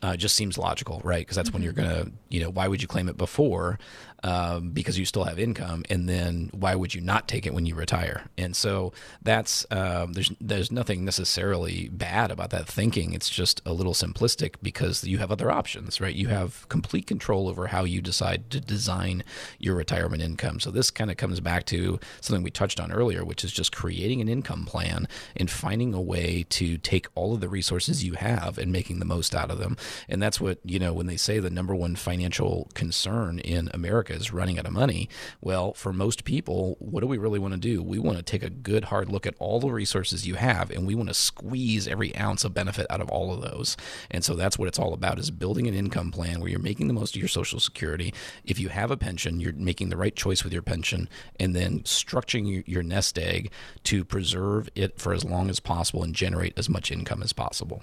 [0.00, 1.22] Uh, just seems logical, right?
[1.22, 1.56] Because that's mm-hmm.
[1.56, 3.80] when you're gonna, you know, why would you claim it before?
[4.22, 7.66] Um, because you still have income, and then why would you not take it when
[7.66, 8.24] you retire?
[8.36, 13.12] And so that's um, there's there's nothing necessarily bad about that thinking.
[13.12, 16.14] It's just a little simplistic because you have other options, right?
[16.14, 19.24] You have complete control over how you decide to design
[19.58, 20.60] your retirement income.
[20.60, 23.74] So this kind of comes back to something we touched on earlier, which is just
[23.74, 28.14] creating an income plan and finding a way to take all of the resources you
[28.14, 29.76] have and making the most out of them.
[30.08, 34.09] And that's what you know when they say the number one financial concern in America
[34.10, 35.08] America is running out of money.
[35.40, 37.82] Well, for most people, what do we really want to do?
[37.82, 40.86] We want to take a good hard look at all the resources you have and
[40.86, 43.76] we want to squeeze every ounce of benefit out of all of those.
[44.10, 46.88] And so that's what it's all about is building an income plan where you're making
[46.88, 48.12] the most of your social security.
[48.44, 51.80] If you have a pension, you're making the right choice with your pension and then
[51.80, 53.50] structuring your nest egg
[53.84, 57.82] to preserve it for as long as possible and generate as much income as possible.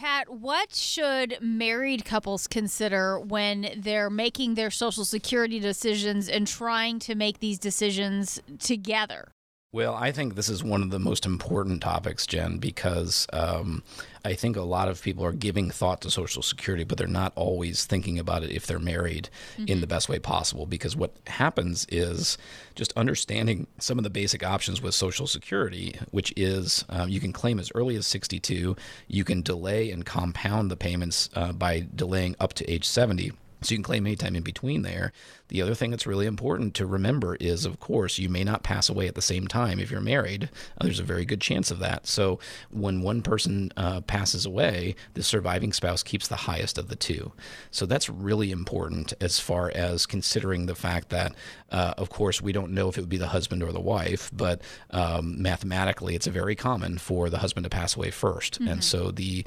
[0.00, 6.98] Pat, what should married couples consider when they're making their Social Security decisions and trying
[7.00, 9.34] to make these decisions together?
[9.72, 13.84] Well, I think this is one of the most important topics, Jen, because um,
[14.24, 17.32] I think a lot of people are giving thought to Social Security, but they're not
[17.36, 19.66] always thinking about it if they're married mm-hmm.
[19.68, 20.66] in the best way possible.
[20.66, 22.36] Because what happens is
[22.74, 27.32] just understanding some of the basic options with Social Security, which is um, you can
[27.32, 28.74] claim as early as 62,
[29.06, 33.30] you can delay and compound the payments uh, by delaying up to age 70.
[33.62, 35.12] So you can claim anytime in between there.
[35.48, 38.88] The other thing that's really important to remember is, of course, you may not pass
[38.88, 40.48] away at the same time if you're married.
[40.80, 42.06] There's a very good chance of that.
[42.06, 42.38] So
[42.70, 47.32] when one person uh, passes away, the surviving spouse keeps the highest of the two.
[47.70, 51.34] So that's really important as far as considering the fact that,
[51.70, 54.30] uh, of course, we don't know if it would be the husband or the wife,
[54.32, 58.68] but um, mathematically, it's very common for the husband to pass away 1st mm-hmm.
[58.68, 59.44] And so the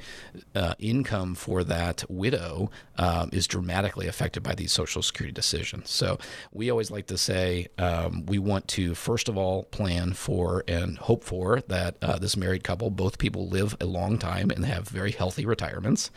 [0.54, 5.90] uh, income for that widow um, is dramatically affected by these Social Security decisions.
[5.90, 6.18] So
[6.52, 10.98] we always like to say um, we want to, first of all, plan for and
[10.98, 14.88] hope for that uh, this married couple, both people live a long time and have
[14.88, 16.10] very healthy retirements.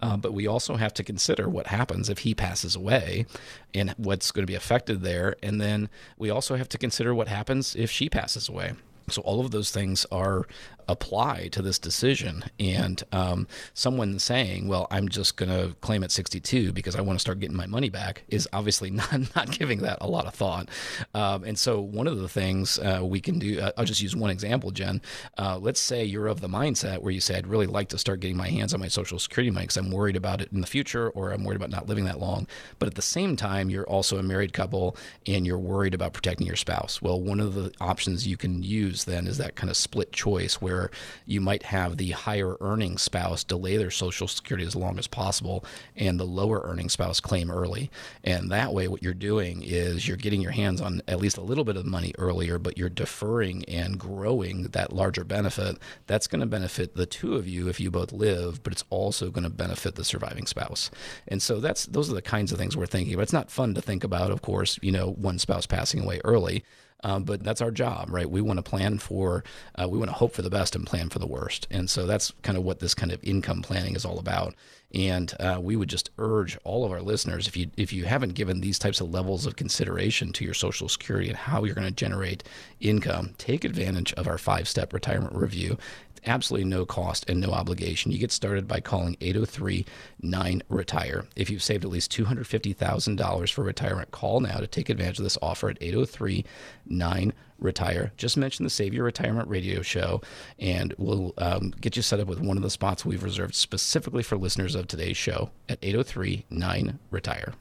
[0.00, 3.26] Uh, but we also have to consider what happens if he passes away
[3.74, 5.34] and what's going to be affected there.
[5.42, 8.74] And then we also have to consider what happens if she passes away.
[9.10, 10.46] So all of those things are
[10.88, 12.44] apply to this decision.
[12.58, 17.18] And um, someone saying, "Well, I'm just going to claim at 62 because I want
[17.18, 20.34] to start getting my money back," is obviously not not giving that a lot of
[20.34, 20.68] thought.
[21.14, 24.16] Um, and so one of the things uh, we can do, uh, I'll just use
[24.16, 25.00] one example, Jen.
[25.36, 28.20] Uh, let's say you're of the mindset where you say, "I'd really like to start
[28.20, 30.66] getting my hands on my Social Security money because I'm worried about it in the
[30.66, 32.46] future, or I'm worried about not living that long."
[32.78, 34.96] But at the same time, you're also a married couple
[35.26, 37.02] and you're worried about protecting your spouse.
[37.02, 40.60] Well, one of the options you can use then is that kind of split choice
[40.60, 40.77] where
[41.26, 45.64] you might have the higher earning spouse delay their Social Security as long as possible
[45.96, 47.90] and the lower earning spouse claim early.
[48.24, 51.42] And that way, what you're doing is you're getting your hands on at least a
[51.42, 55.78] little bit of money earlier, but you're deferring and growing that larger benefit.
[56.06, 59.30] That's going to benefit the two of you if you both live, but it's also
[59.30, 60.90] going to benefit the surviving spouse.
[61.26, 63.24] And so that's those are the kinds of things we're thinking about.
[63.24, 66.64] It's not fun to think about, of course, you know, one spouse passing away early.
[67.04, 68.28] Um, but that's our job, right?
[68.28, 69.44] We want to plan for,
[69.76, 71.66] uh, we want to hope for the best and plan for the worst.
[71.70, 74.54] And so that's kind of what this kind of income planning is all about.
[74.94, 78.34] And uh, we would just urge all of our listeners, if you if you haven't
[78.34, 81.86] given these types of levels of consideration to your Social Security and how you're going
[81.86, 82.42] to generate
[82.80, 85.76] income, take advantage of our five step retirement review
[86.12, 88.12] It's absolutely no cost and no obligation.
[88.12, 89.84] You get started by calling 803
[90.22, 91.26] 9 Retire.
[91.36, 95.38] If you've saved at least $250,000 for retirement, call now to take advantage of this
[95.42, 96.46] offer at 803
[96.86, 97.47] 9 Retire.
[97.58, 100.20] Retire, just mention the Save Your Retirement radio show,
[100.58, 104.22] and we'll um, get you set up with one of the spots we've reserved specifically
[104.22, 107.54] for listeners of today's show at 803 9 Retire.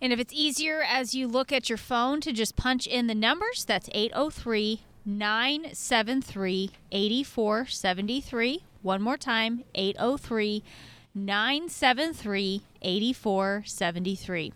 [0.00, 3.14] And if it's easier as you look at your phone to just punch in the
[3.14, 8.64] numbers, that's 803 973 8473.
[8.82, 10.64] One more time 803
[11.14, 14.52] 973 8473.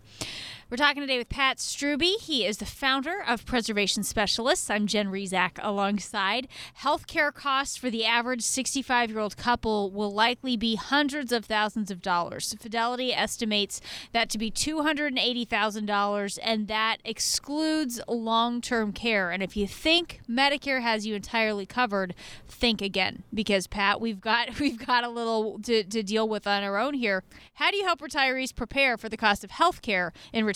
[0.69, 2.19] We're talking today with Pat Strubbe.
[2.21, 4.69] He is the founder of Preservation Specialists.
[4.69, 6.49] I'm Jen Rizak alongside.
[6.81, 11.93] Healthcare costs for the average 65 year old couple will likely be hundreds of thousands
[11.93, 12.53] of dollars.
[12.59, 19.31] Fidelity estimates that to be $280,000, and that excludes long term care.
[19.31, 22.13] And if you think Medicare has you entirely covered,
[22.49, 26.65] think again because Pat, we've got we've got a little to, to deal with on
[26.65, 27.23] our own here.
[27.55, 30.56] How do you help retirees prepare for the cost of healthcare in retirement?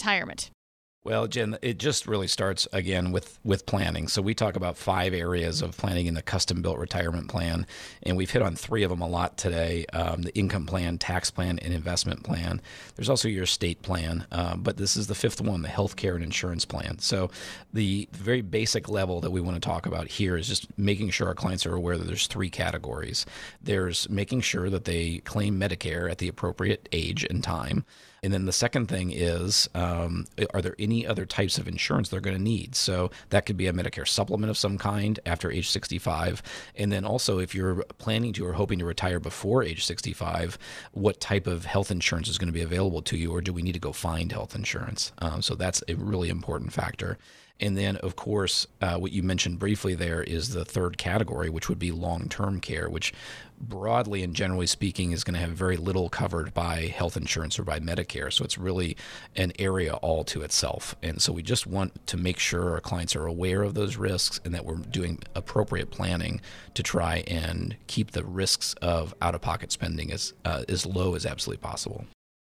[1.02, 4.06] Well, Jen, it just really starts again with with planning.
[4.06, 7.66] So we talk about five areas of planning in the custom built retirement plan,
[8.02, 11.30] and we've hit on three of them a lot today: um, the income plan, tax
[11.30, 12.60] plan, and investment plan.
[12.96, 16.22] There's also your estate plan, uh, but this is the fifth one, the healthcare and
[16.22, 16.98] insurance plan.
[16.98, 17.30] So
[17.72, 21.28] the very basic level that we want to talk about here is just making sure
[21.28, 23.24] our clients are aware that there's three categories.
[23.62, 27.86] There's making sure that they claim Medicare at the appropriate age and time.
[28.22, 32.20] And then the second thing is, um, are there any other types of insurance they're
[32.20, 32.74] going to need?
[32.74, 36.42] So that could be a Medicare supplement of some kind after age 65.
[36.76, 40.58] And then also, if you're planning to or hoping to retire before age 65,
[40.92, 43.62] what type of health insurance is going to be available to you, or do we
[43.62, 45.12] need to go find health insurance?
[45.18, 47.18] Um, so that's a really important factor.
[47.60, 51.68] And then, of course, uh, what you mentioned briefly there is the third category, which
[51.68, 53.12] would be long term care, which
[53.60, 57.62] broadly and generally speaking is going to have very little covered by health insurance or
[57.62, 58.32] by Medicare.
[58.32, 58.96] So it's really
[59.36, 60.96] an area all to itself.
[61.02, 64.40] And so we just want to make sure our clients are aware of those risks
[64.44, 66.40] and that we're doing appropriate planning
[66.74, 71.14] to try and keep the risks of out of pocket spending as, uh, as low
[71.14, 72.06] as absolutely possible.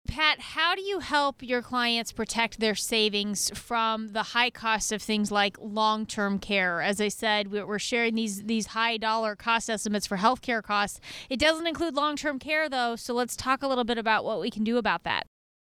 [0.06, 5.02] Pat, how do you help your clients protect their savings from the high cost of
[5.02, 6.80] things like long-term care?
[6.80, 11.00] As I said, we're sharing these these high dollar cost estimates for healthcare costs.
[11.28, 14.50] It doesn't include long-term care though, so let's talk a little bit about what we
[14.50, 15.26] can do about that.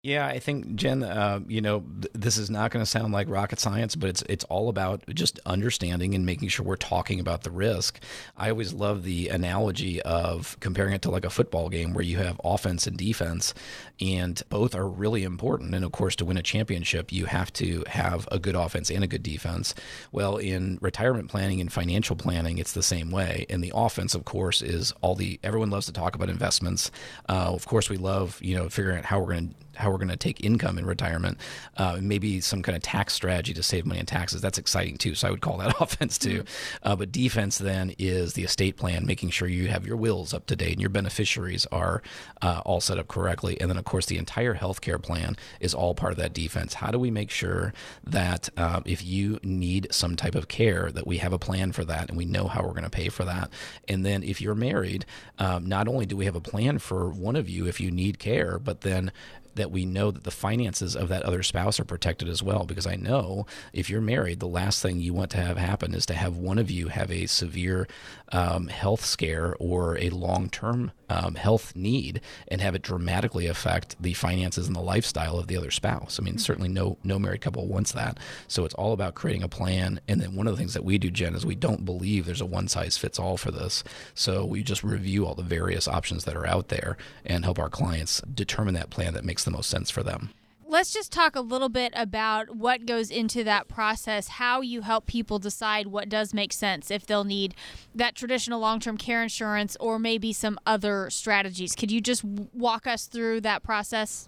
[0.06, 3.28] Yeah, I think Jen, uh, you know, th- this is not going to sound like
[3.28, 7.42] rocket science, but it's it's all about just understanding and making sure we're talking about
[7.42, 8.00] the risk.
[8.38, 12.18] I always love the analogy of comparing it to like a football game where you
[12.18, 13.56] have offense and defense,
[14.00, 15.74] and both are really important.
[15.74, 19.04] And of course, to win a championship, you have to have a good offense and
[19.04, 19.74] a good defense.
[20.12, 23.48] Well, in retirement planning and financial planning, it's the same way.
[23.50, 26.92] And the offense, of course, is all the everyone loves to talk about investments.
[27.28, 29.98] Uh, of course, we love you know figuring out how we're going to how we're
[29.98, 31.38] going to take income in retirement,
[31.78, 34.42] uh, maybe some kind of tax strategy to save money in taxes.
[34.42, 35.16] That's exciting too.
[35.16, 36.44] So I would call that offense too.
[36.44, 36.88] Mm-hmm.
[36.88, 40.46] Uh, but defense then is the estate plan, making sure you have your wills up
[40.48, 42.02] to date and your beneficiaries are
[42.42, 43.60] uh, all set up correctly.
[43.60, 46.76] And then, of course, the entire healthcare plan is all part of that defense.
[46.76, 47.74] How do we make sure
[48.04, 51.84] that uh, if you need some type of care, that we have a plan for
[51.86, 53.50] that and we know how we're going to pay for that?
[53.88, 55.06] And then if you're married,
[55.40, 58.20] um, not only do we have a plan for one of you if you need
[58.20, 59.12] care, but then
[59.56, 62.66] that we know that the finances of that other spouse are protected as well.
[62.66, 66.06] Because I know if you're married, the last thing you want to have happen is
[66.08, 67.88] to have one of you have a severe
[68.32, 73.96] um, health scare or a long term um, health need and have it dramatically affect
[74.02, 76.20] the finances and the lifestyle of the other spouse.
[76.20, 76.40] I mean, mm-hmm.
[76.40, 78.20] certainly no no married couple wants that.
[78.48, 80.00] So it's all about creating a plan.
[80.08, 82.42] And then one of the things that we do, Jen, is we don't believe there's
[82.42, 83.84] a one size fits all for this.
[84.14, 87.70] So we just review all the various options that are out there and help our
[87.70, 90.32] clients determine that plan that makes the most sense for them
[90.68, 95.06] let's just talk a little bit about what goes into that process, how you help
[95.06, 97.56] people decide what does make sense, if they'll need
[97.94, 101.76] that traditional long term care insurance or maybe some other strategies.
[101.76, 104.28] Could you just walk us through that process?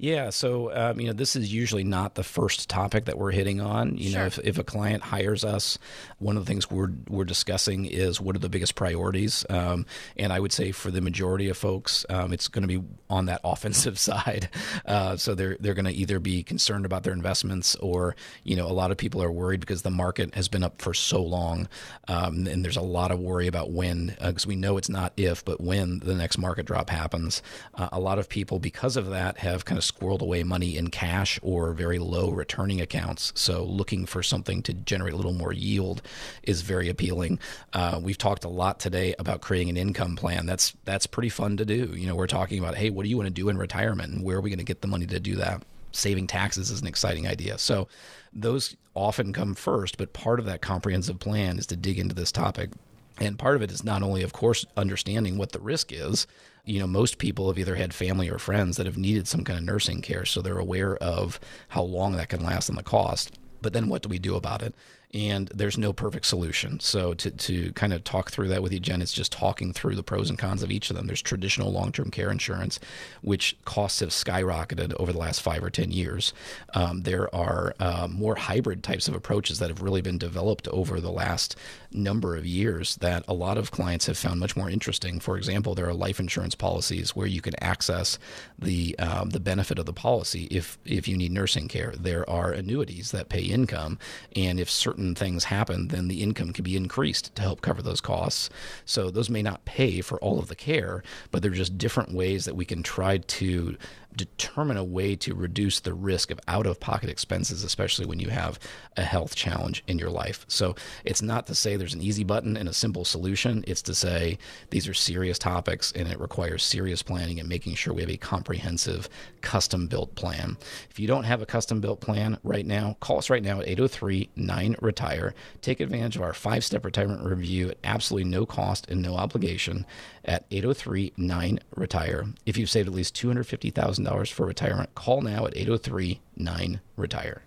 [0.00, 3.60] Yeah, so um, you know this is usually not the first topic that we're hitting
[3.60, 3.98] on.
[3.98, 4.20] You sure.
[4.20, 5.78] know, if, if a client hires us,
[6.18, 9.44] one of the things we're we're discussing is what are the biggest priorities.
[9.50, 9.84] Um,
[10.16, 13.26] and I would say for the majority of folks, um, it's going to be on
[13.26, 14.48] that offensive side.
[14.86, 18.66] Uh, so they're they're going to either be concerned about their investments, or you know,
[18.66, 21.68] a lot of people are worried because the market has been up for so long,
[22.08, 25.12] um, and there's a lot of worry about when, because uh, we know it's not
[25.18, 27.42] if, but when the next market drop happens.
[27.74, 30.88] Uh, a lot of people, because of that, have kind of squirreled away money in
[30.88, 33.32] cash or very low returning accounts.
[33.34, 36.02] So looking for something to generate a little more yield
[36.42, 37.38] is very appealing.
[37.72, 40.46] Uh, we've talked a lot today about creating an income plan.
[40.46, 41.92] That's that's pretty fun to do.
[41.94, 44.24] You know, we're talking about hey, what do you want to do in retirement, and
[44.24, 45.62] where are we going to get the money to do that?
[45.92, 47.58] Saving taxes is an exciting idea.
[47.58, 47.88] So
[48.32, 52.30] those often come first, but part of that comprehensive plan is to dig into this
[52.30, 52.70] topic.
[53.18, 56.26] And part of it is not only, of course, understanding what the risk is,
[56.64, 59.58] you know, most people have either had family or friends that have needed some kind
[59.58, 63.38] of nursing care, so they're aware of how long that can last and the cost.
[63.62, 64.74] But then what do we do about it?
[65.12, 66.78] And there's no perfect solution.
[66.78, 69.96] So to, to kind of talk through that with you, Jen, it's just talking through
[69.96, 71.06] the pros and cons of each of them.
[71.06, 72.78] There's traditional long-term care insurance,
[73.22, 76.32] which costs have skyrocketed over the last five or ten years.
[76.74, 81.00] Um, there are uh, more hybrid types of approaches that have really been developed over
[81.00, 81.56] the last
[81.92, 85.18] number of years that a lot of clients have found much more interesting.
[85.18, 88.18] For example, there are life insurance policies where you can access
[88.58, 91.94] the um, the benefit of the policy if if you need nursing care.
[91.98, 93.98] There are annuities that pay income,
[94.36, 97.80] and if certain certain things happen, then the income can be increased to help cover
[97.80, 98.50] those costs.
[98.84, 102.44] So those may not pay for all of the care, but they're just different ways
[102.44, 103.78] that we can try to
[104.16, 108.28] determine a way to reduce the risk of out of pocket expenses, especially when you
[108.28, 108.58] have
[108.96, 110.44] a health challenge in your life.
[110.48, 113.64] So it's not to say there's an easy button and a simple solution.
[113.66, 114.38] It's to say
[114.70, 118.16] these are serious topics and it requires serious planning and making sure we have a
[118.16, 119.08] comprehensive
[119.40, 120.56] custom built plan.
[120.90, 123.68] If you don't have a custom built plan right now, call us right now at
[123.68, 125.34] 803 9 Retire.
[125.62, 129.86] Take advantage of our five step retirement review at absolutely no cost and no obligation
[130.24, 132.26] at 803 9 Retire.
[132.46, 137.42] If you've saved at least $250,000 for retirement, call now at 803 9 Retire.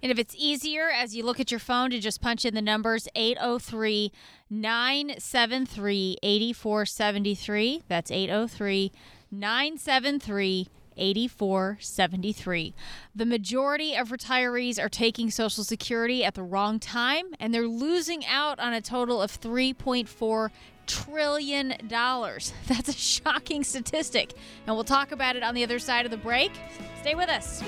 [0.00, 2.62] And if it's easier as you look at your phone to just punch in the
[2.62, 4.12] numbers 803
[4.48, 8.92] 973 8473, that's 803
[9.30, 12.74] 973 8473.
[13.14, 18.24] The majority of retirees are taking Social Security at the wrong time, and they're losing
[18.26, 20.50] out on a total of 3.4
[20.88, 22.52] trillion dollars.
[22.66, 24.34] That's a shocking statistic.
[24.66, 26.50] And we'll talk about it on the other side of the break.
[27.00, 27.62] Stay with us.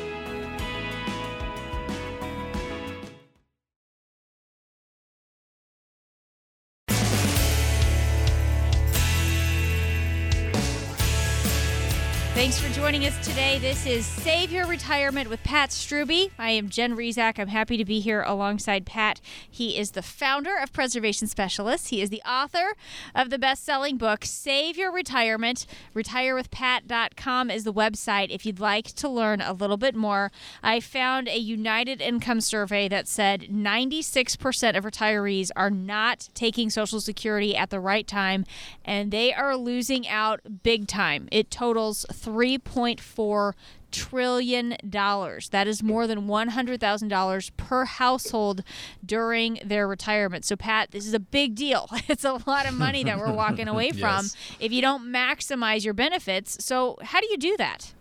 [12.51, 13.61] Thanks for joining us today.
[13.61, 16.33] This is Save Your Retirement with Pat Strubbe.
[16.37, 17.39] I am Jen Rizak.
[17.39, 19.21] I'm happy to be here alongside Pat.
[19.49, 21.91] He is the founder of Preservation Specialists.
[21.91, 22.75] He is the author
[23.15, 25.65] of the best selling book, Save Your Retirement.
[25.95, 30.33] RetireWithPat.com is the website if you'd like to learn a little bit more.
[30.61, 37.01] I found a United Income survey that said 96% of retirees are not taking Social
[37.01, 38.45] Security at the right time,
[38.85, 41.29] and they are losing out big time.
[41.31, 42.05] It totals
[42.41, 43.53] 3.4
[43.91, 45.49] trillion dollars.
[45.51, 48.63] That is more than $100,000 per household
[49.05, 50.45] during their retirement.
[50.45, 51.89] So Pat, this is a big deal.
[52.09, 54.27] It's a lot of money that we're walking away from
[54.59, 56.65] if you don't maximize your benefits.
[56.65, 57.93] So how do you do that?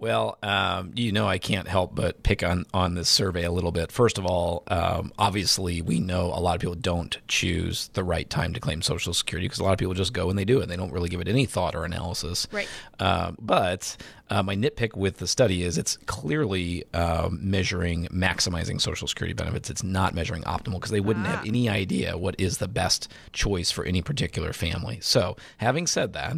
[0.00, 3.70] Well, um, you know, I can't help but pick on on this survey a little
[3.70, 3.92] bit.
[3.92, 8.28] First of all, um, obviously, we know a lot of people don't choose the right
[8.28, 10.58] time to claim Social Security because a lot of people just go and they do
[10.60, 10.68] it.
[10.68, 12.48] They don't really give it any thought or analysis.
[12.50, 12.66] Right.
[12.98, 13.98] Um, but
[14.30, 19.68] uh, my nitpick with the study is it's clearly um, measuring maximizing Social Security benefits.
[19.68, 23.70] It's not measuring optimal because they wouldn't have any idea what is the best choice
[23.70, 24.98] for any particular family.
[25.02, 26.32] So, having said that,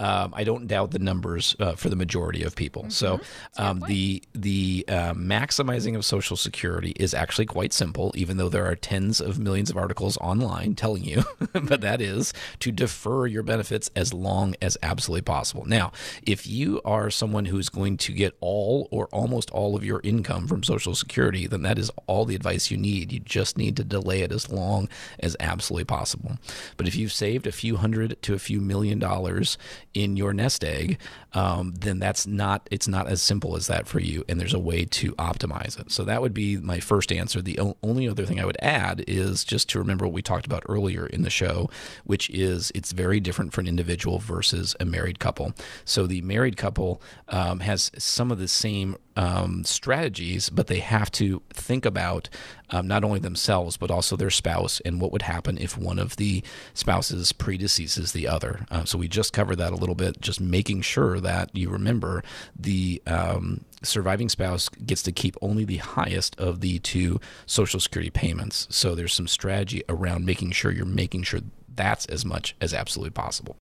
[0.00, 2.90] um, I don't doubt the numbers uh, for the majority of people.
[2.90, 3.20] So,
[3.56, 8.66] um, the the uh, maximizing of Social Security is actually quite simple, even though there
[8.66, 11.22] are tens of millions of articles online telling you.
[11.52, 15.64] but that is to defer your benefits as long as absolutely possible.
[15.64, 15.92] Now,
[16.24, 20.48] if you are someone who's going to get all or almost all of your income
[20.48, 23.12] from Social Security, then that is all the advice you need.
[23.12, 24.88] You just need to delay it as long
[25.20, 26.38] as absolutely possible.
[26.76, 29.58] But if you've saved a few hundred to a few million dollars
[29.94, 30.98] in your nest egg,
[31.32, 34.58] um, then that's not it's not as simple as that for you, and there's a
[34.58, 35.90] way to optimize it.
[35.90, 37.42] So that would be my first answer.
[37.42, 40.46] The o- only other thing I would add is just to remember what we talked
[40.46, 41.68] about earlier in the show,
[42.04, 45.52] which is it's very different for an individual versus a married couple.
[45.84, 51.10] So the married couple um, has some of the same um, strategies, but they have
[51.12, 52.28] to think about
[52.70, 56.16] um, not only themselves but also their spouse and what would happen if one of
[56.16, 56.42] the
[56.74, 58.66] spouses predeceases the other.
[58.70, 62.22] Uh, so we just covered that a little bit, just making sure that you remember
[62.58, 68.10] the um, surviving spouse gets to keep only the highest of the two Social Security
[68.10, 68.66] payments.
[68.70, 71.40] So there's some strategy around making sure you're making sure
[71.74, 73.56] that's as much as absolutely possible.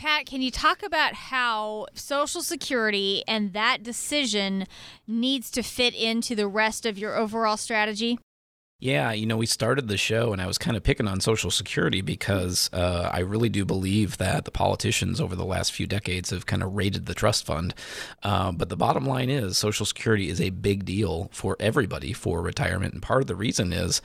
[0.00, 4.64] Pat, can you talk about how Social Security and that decision
[5.06, 8.18] needs to fit into the rest of your overall strategy?
[8.78, 11.50] Yeah, you know, we started the show and I was kind of picking on Social
[11.50, 16.30] Security because uh, I really do believe that the politicians over the last few decades
[16.30, 17.74] have kind of raided the trust fund.
[18.22, 22.40] Uh, but the bottom line is Social Security is a big deal for everybody for
[22.40, 22.94] retirement.
[22.94, 24.00] And part of the reason is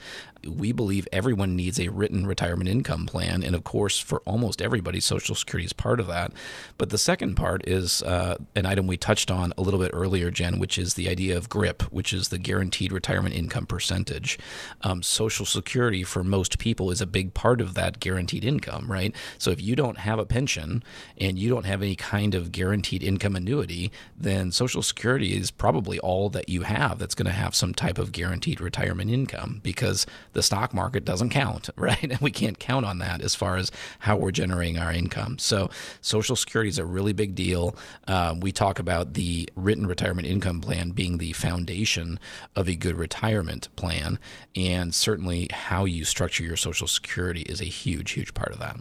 [0.46, 3.42] we believe everyone needs a written retirement income plan.
[3.42, 6.32] And of course, for almost everybody, Social Security is part of that.
[6.78, 10.30] But the second part is uh, an item we touched on a little bit earlier,
[10.30, 14.38] Jen, which is the idea of GRIP, which is the guaranteed retirement income percentage.
[14.82, 19.14] Um, Social Security for most people is a big part of that guaranteed income, right?
[19.38, 20.82] So if you don't have a pension
[21.18, 25.98] and you don't have any kind of guaranteed income annuity, then Social Security is probably
[25.98, 30.06] all that you have that's going to have some type of guaranteed retirement income because
[30.36, 32.02] the stock market doesn't count, right?
[32.02, 35.38] And we can't count on that as far as how we're generating our income.
[35.38, 35.70] So
[36.02, 37.74] Social Security is a really big deal.
[38.06, 42.20] Um, we talk about the written retirement income plan being the foundation
[42.54, 44.18] of a good retirement plan.
[44.54, 48.76] And certainly how you structure your Social Security is a huge, huge part of that.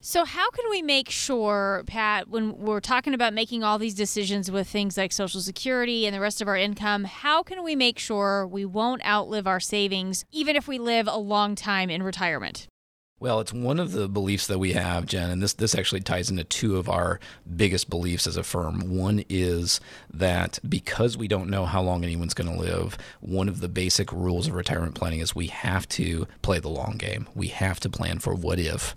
[0.00, 4.48] So, how can we make sure, Pat, when we're talking about making all these decisions
[4.48, 7.98] with things like Social Security and the rest of our income, how can we make
[7.98, 12.68] sure we won't outlive our savings, even if we live a long time in retirement?
[13.20, 16.30] Well, it's one of the beliefs that we have, Jen, and this this actually ties
[16.30, 17.18] into two of our
[17.56, 18.96] biggest beliefs as a firm.
[18.96, 19.80] One is
[20.14, 24.12] that because we don't know how long anyone's going to live, one of the basic
[24.12, 27.26] rules of retirement planning is we have to play the long game.
[27.34, 28.94] We have to plan for what if.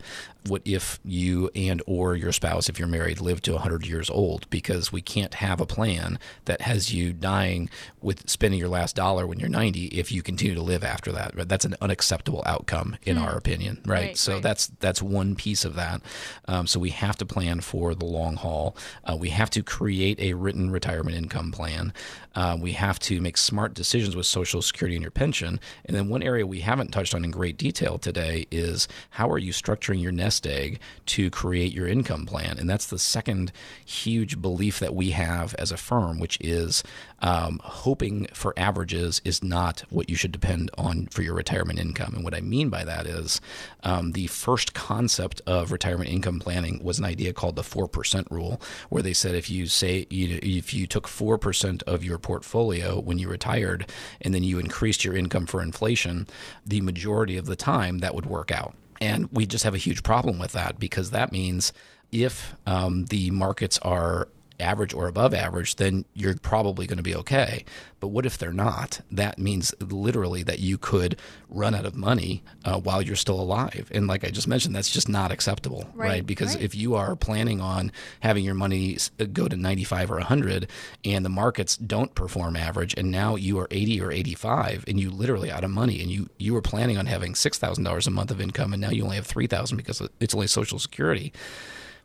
[0.48, 4.50] What if you and or your spouse if you're married live to 100 years old
[4.50, 7.70] because we can't have a plan that has you dying
[8.02, 11.36] with spending your last dollar when you're 90 if you continue to live after that.
[11.36, 11.48] Right?
[11.48, 14.02] That's an unacceptable outcome in our opinion, right?
[14.02, 14.44] Right, so right.
[14.44, 16.02] that's that's one piece of that.
[16.48, 18.76] Um, so we have to plan for the long haul.
[19.04, 21.94] Uh, we have to create a written retirement income plan.
[22.34, 25.60] Uh, we have to make smart decisions with Social Security and your pension.
[25.86, 29.38] And then one area we haven't touched on in great detail today is how are
[29.38, 32.58] you structuring your nest nest egg to create your income plan.
[32.58, 33.52] And that's the second
[33.86, 36.84] huge belief that we have as a firm, which is
[37.20, 42.14] um, hoping for averages is not what you should depend on for your retirement income.
[42.16, 43.42] And what I mean by that is
[43.84, 48.62] um, the first concept of retirement income planning was an idea called the 4% rule,
[48.88, 53.20] where they said if you say, you, if you took 4% of your portfolio when
[53.20, 53.86] you retired
[54.22, 56.26] and then you increased your income for inflation,
[56.66, 58.76] the majority of the time that would work out.
[59.02, 61.74] And we just have a huge problem with that because that means
[62.12, 64.28] if um, the markets are
[64.62, 67.66] average or above average, then you're probably going to be okay.
[68.00, 69.02] But what if they're not?
[69.12, 73.92] That means literally that you could run out of money uh, while you're still alive.
[73.94, 76.08] And like I just mentioned, that's just not acceptable, right?
[76.08, 76.26] right?
[76.26, 76.64] Because right.
[76.64, 77.92] if you are planning on
[78.22, 80.68] having your money uh, go to 95 or 100
[81.06, 85.12] and the markets don't perform average and now you are 80 or 85 and you
[85.12, 88.42] literally out of money and you you were planning on having $6,000 a month of
[88.42, 91.34] income and now you only have 3,000 because it's only social security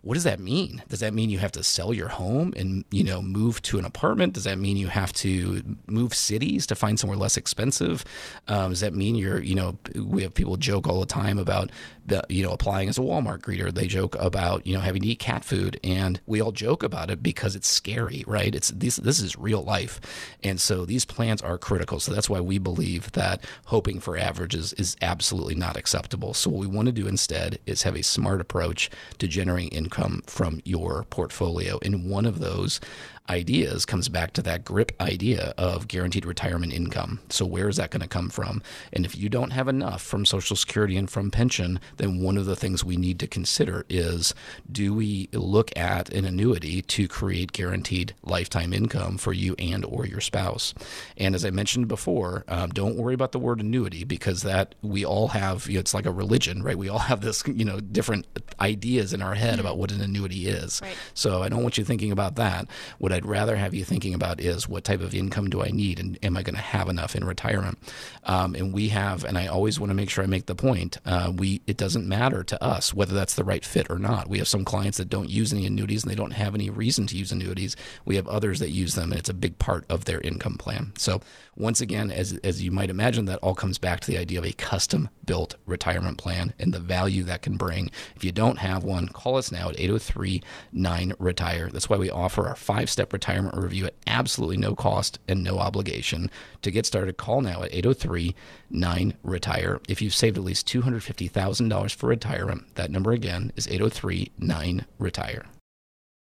[0.06, 0.84] what does that mean?
[0.88, 3.84] Does that mean you have to sell your home and you know move to an
[3.84, 4.34] apartment?
[4.34, 8.04] Does that mean you have to move cities to find somewhere less expensive?
[8.46, 11.72] Um, does that mean you're you know we have people joke all the time about
[12.06, 13.72] the, you know applying as a Walmart greeter.
[13.72, 17.10] They joke about you know having to eat cat food, and we all joke about
[17.10, 18.54] it because it's scary, right?
[18.54, 20.00] It's this this is real life,
[20.42, 22.00] and so these plans are critical.
[22.00, 26.34] So that's why we believe that hoping for averages is absolutely not acceptable.
[26.34, 30.22] So what we want to do instead is have a smart approach to generating income
[30.26, 31.78] from your portfolio.
[31.82, 32.80] And one of those
[33.28, 37.20] ideas comes back to that GRIP idea of guaranteed retirement income.
[37.28, 38.62] So, where is that going to come from?
[38.92, 42.46] And if you don't have enough from Social Security and from pension, then one of
[42.46, 44.34] the things we need to consider is
[44.70, 50.06] do we look at an annuity to create guaranteed lifetime income for you and or
[50.06, 50.74] your spouse?
[51.16, 55.04] And as I mentioned before, um, don't worry about the word annuity because that we
[55.04, 56.76] all have, you know, it's like a religion, right?
[56.76, 58.26] We all have this, you know, different
[58.60, 60.80] ideas in our head about what an annuity is.
[60.82, 60.96] Right.
[61.14, 62.66] So I don't want you thinking about that.
[62.98, 65.98] What I'd rather have you thinking about is what type of income do I need
[65.98, 67.78] and am I going to have enough in retirement?
[68.24, 70.98] Um, and we have, and I always want to make sure I make the point,
[71.06, 74.28] uh, we it doesn't matter to us whether that's the right fit or not.
[74.28, 77.06] We have some clients that don't use any annuities and they don't have any reason
[77.06, 77.74] to use annuities.
[78.04, 80.92] We have others that use them and it's a big part of their income plan.
[80.98, 81.22] So
[81.56, 84.44] once again, as, as you might imagine, that all comes back to the idea of
[84.44, 87.90] a custom built retirement plan and the value that can bring.
[88.14, 90.42] If you don't have one, call us now at 803
[90.72, 91.70] 9 Retire.
[91.72, 95.58] That's why we offer our five step retirement review at absolutely no cost and no
[95.58, 96.30] obligation.
[96.62, 98.34] To get started, call now at 803
[98.70, 99.80] 9 Retire.
[99.88, 105.44] If you've saved at least $250,000 for retirement, that number again is 803 9 Retire.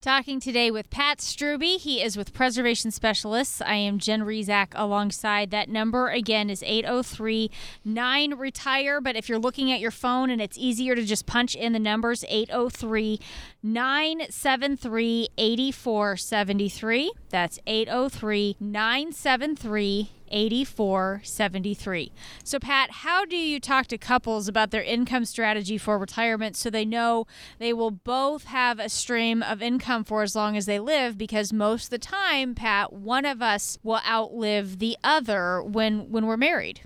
[0.01, 1.77] Talking today with Pat Strubbe.
[1.77, 3.61] He is with Preservation Specialists.
[3.61, 5.51] I am Jen Rizak alongside.
[5.51, 7.51] That number again is 803
[7.83, 9.01] 9 Retire.
[9.01, 11.79] But if you're looking at your phone and it's easier to just punch in the
[11.79, 13.19] numbers 803
[13.61, 17.11] 973 8473.
[17.29, 22.11] That's 803 973 8473.
[22.43, 26.69] So, Pat, how do you talk to couples about their income strategy for retirement so
[26.69, 27.25] they know
[27.57, 31.17] they will both have a stream of income for as long as they live?
[31.17, 36.25] Because most of the time, Pat, one of us will outlive the other when when
[36.25, 36.81] we're married.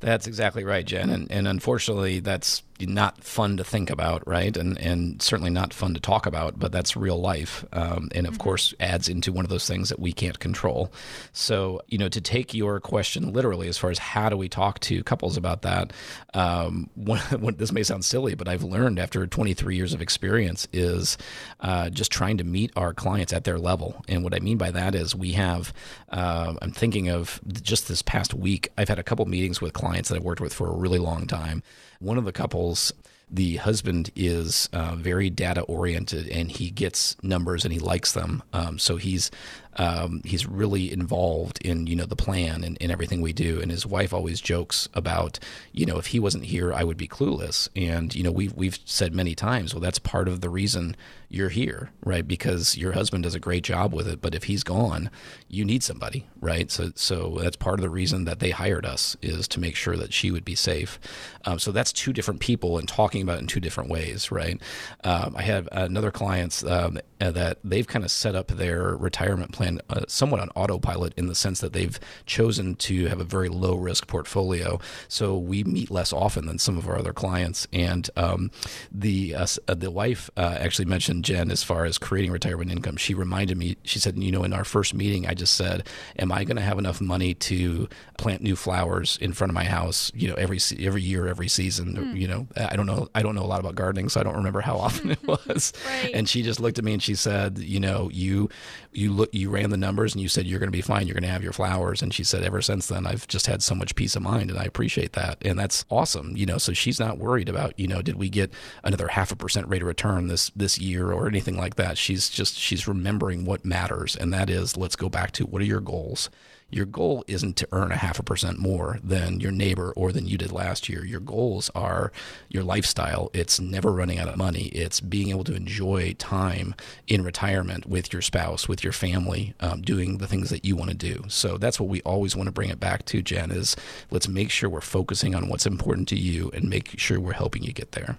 [0.00, 1.08] That's exactly right, Jen.
[1.08, 4.56] And, and unfortunately, that's not fun to think about, right?
[4.56, 7.64] And and certainly not fun to talk about, but that's real life.
[7.72, 8.42] Um, and of mm-hmm.
[8.42, 10.92] course, adds into one of those things that we can't control.
[11.32, 14.80] So, you know, to take your question literally, as far as how do we talk
[14.80, 15.92] to couples about that,
[16.34, 20.66] um, one, one, this may sound silly, but I've learned after 23 years of experience
[20.72, 21.16] is
[21.60, 24.04] uh, just trying to meet our clients at their level.
[24.08, 25.72] And what I mean by that is we have,
[26.10, 30.08] uh, I'm thinking of just this past week, I've had a couple meetings with clients
[30.08, 31.62] that I've worked with for a really long time
[32.00, 32.92] one of the couples
[33.30, 38.42] the husband is uh, very data oriented and he gets numbers and he likes them.
[38.52, 39.30] Um, so he's
[39.76, 43.60] um, he's really involved in you know the plan and, and, everything we do.
[43.60, 45.38] And his wife always jokes about
[45.72, 47.68] you know if he wasn't here, I would be clueless.
[47.74, 50.96] And you know we've we've said many times, well, that's part of the reason
[51.28, 52.26] you're here, right?
[52.26, 55.10] Because your husband does a great job with it, but if he's gone,
[55.48, 56.70] you need somebody, right?
[56.70, 59.96] So so that's part of the reason that they hired us is to make sure
[59.96, 60.98] that she would be safe.
[61.44, 64.60] Um, so that's two different people and talking about in two different ways, right?
[65.02, 69.63] Um, I have another clients um, that they've kind of set up their retirement plan
[69.64, 73.48] plan uh, somewhat on autopilot in the sense that they've chosen to have a very
[73.48, 74.80] low risk portfolio.
[75.08, 77.66] So we meet less often than some of our other clients.
[77.72, 78.50] And um,
[78.90, 82.96] the uh, uh, the wife uh, actually mentioned Jen as far as creating retirement income.
[82.96, 83.76] She reminded me.
[83.84, 85.86] She said, you know, in our first meeting, I just said,
[86.18, 89.64] "Am I going to have enough money to plant new flowers in front of my
[89.64, 90.10] house?
[90.14, 91.94] You know, every every year, every season.
[91.94, 92.20] Mm.
[92.20, 94.22] You know, I don't know know I don't know a lot about gardening, so I
[94.22, 95.72] don't remember how often it was.
[95.86, 96.10] Right.
[96.14, 98.48] And she just looked at me and she said, you know, you
[98.92, 101.06] you look you ran the numbers and you said you're going to be fine.
[101.06, 102.02] You're going to have your flowers.
[102.02, 104.58] And she said, ever since then, I've just had so much peace of mind, and
[104.58, 105.38] I appreciate that.
[105.42, 106.36] And that's awesome.
[106.36, 108.52] You know, so she's not worried about you know, did we get
[108.82, 111.98] another half a percent rate of return this this year or anything like that.
[111.98, 115.66] She's just she's remembering what matters, and that is let's go back to what are
[115.66, 116.30] your goals
[116.70, 120.26] your goal isn't to earn a half a percent more than your neighbor or than
[120.26, 121.04] you did last year.
[121.04, 122.12] Your goals are
[122.48, 123.30] your lifestyle.
[123.32, 124.66] It's never running out of money.
[124.66, 126.74] It's being able to enjoy time
[127.06, 130.90] in retirement with your spouse, with your family, um, doing the things that you want
[130.90, 131.24] to do.
[131.28, 133.76] So that's what we always want to bring it back to, Jen, is
[134.10, 137.62] let's make sure we're focusing on what's important to you and make sure we're helping
[137.62, 138.18] you get there.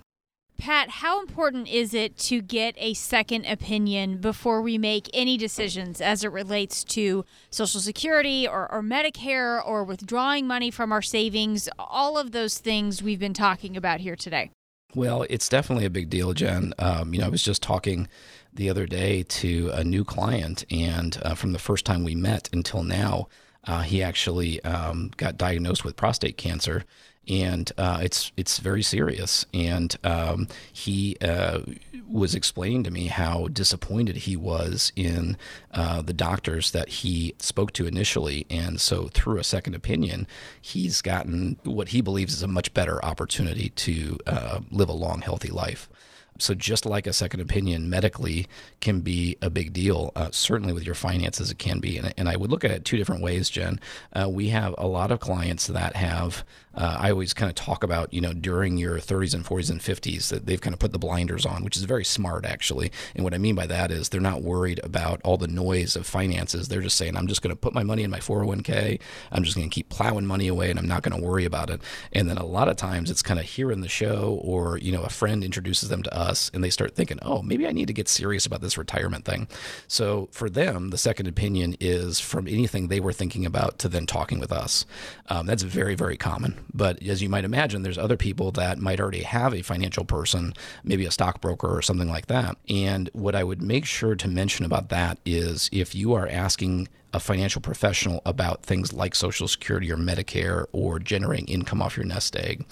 [0.57, 5.99] Pat, how important is it to get a second opinion before we make any decisions
[5.99, 11.67] as it relates to Social Security or, or, Medicare or withdrawing money from our savings?
[11.77, 14.51] All of those things we've been talking about here today.
[14.95, 16.73] Well, it's definitely a big deal, Jen.
[16.79, 18.07] Um, you know, I was just talking
[18.53, 22.49] the other day to a new client, and uh, from the first time we met
[22.53, 23.27] until now,
[23.65, 26.85] uh, he actually um, got diagnosed with prostate cancer
[27.27, 29.45] and uh, it's it's very serious.
[29.53, 31.61] And um, he uh,
[32.07, 35.37] was explaining to me how disappointed he was in
[35.71, 40.27] uh, the doctors that he spoke to initially, and so through a second opinion,
[40.61, 45.21] he's gotten what he believes is a much better opportunity to uh, live a long,
[45.21, 45.89] healthy life.
[46.37, 48.47] So, just like a second opinion medically
[48.81, 51.97] can be a big deal, uh, certainly with your finances, it can be.
[51.97, 53.79] And, and, I would look at it two different ways, Jen.
[54.11, 56.43] Uh, we have a lot of clients that have,
[56.75, 59.79] uh, I always kind of talk about, you know, during your 30s and 40s and
[59.79, 62.91] 50s, that they've kind of put the blinders on, which is very smart, actually.
[63.15, 66.05] And what I mean by that is they're not worried about all the noise of
[66.05, 66.67] finances.
[66.67, 68.99] They're just saying, I'm just going to put my money in my 401k.
[69.31, 71.69] I'm just going to keep plowing money away and I'm not going to worry about
[71.69, 71.81] it.
[72.13, 75.03] And then a lot of times it's kind of hearing the show or, you know,
[75.03, 77.87] a friend introduces them to us us and they start thinking, oh, maybe I need
[77.87, 79.47] to get serious about this retirement thing.
[79.87, 84.05] So for them, the second opinion is from anything they were thinking about to then
[84.05, 84.85] talking with us.
[85.29, 86.64] Um, that's very, very common.
[86.73, 90.53] But as you might imagine, there's other people that might already have a financial person,
[90.83, 92.57] maybe a stockbroker or something like that.
[92.69, 96.87] And what I would make sure to mention about that is if you are asking
[97.13, 102.05] a financial professional about things like Social Security or Medicare or generating income off your
[102.05, 102.65] nest egg,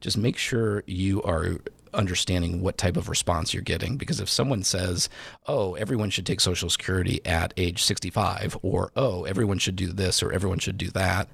[0.00, 1.56] just make sure you are
[1.94, 3.96] understanding what type of response you're getting.
[3.96, 5.08] Because if someone says,
[5.46, 10.22] oh, everyone should take Social Security at age 65, or oh, everyone should do this,
[10.22, 11.28] or everyone should do that,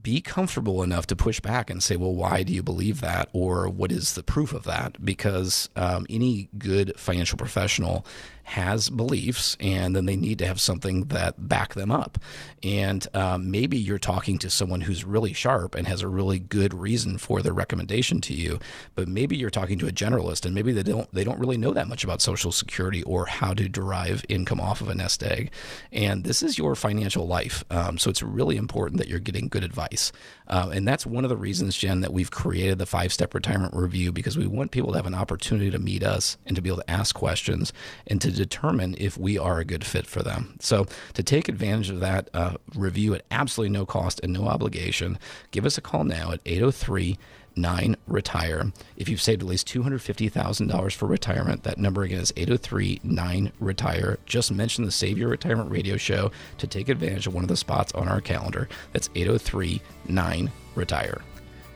[0.00, 3.28] be comfortable enough to push back and say, well, why do you believe that?
[3.32, 5.04] Or what is the proof of that?
[5.04, 8.06] Because um, any good financial professional
[8.50, 12.18] has beliefs and then they need to have something that back them up.
[12.64, 16.74] And um, maybe you're talking to someone who's really sharp and has a really good
[16.74, 18.58] reason for their recommendation to you,
[18.96, 21.72] but maybe you're talking to a generalist and maybe they don't they don't really know
[21.72, 25.52] that much about Social Security or how to derive income off of a nest egg.
[25.92, 29.62] And this is your financial life, um, so it's really important that you're getting good
[29.62, 30.10] advice.
[30.48, 33.72] Uh, and that's one of the reasons, Jen, that we've created the five step retirement
[33.74, 36.68] review because we want people to have an opportunity to meet us and to be
[36.68, 37.72] able to ask questions
[38.08, 40.56] and to determine if we are a good fit for them.
[40.60, 45.18] So, to take advantage of that uh, review at absolutely no cost and no obligation,
[45.50, 47.18] give us a call now at 803
[47.56, 48.72] 9 retire.
[48.96, 54.18] If you've saved at least $250,000 for retirement, that number again is 803 9 retire.
[54.26, 57.56] Just mention the Save Your Retirement radio show to take advantage of one of the
[57.56, 58.68] spots on our calendar.
[58.92, 61.20] That's 803 9 retire.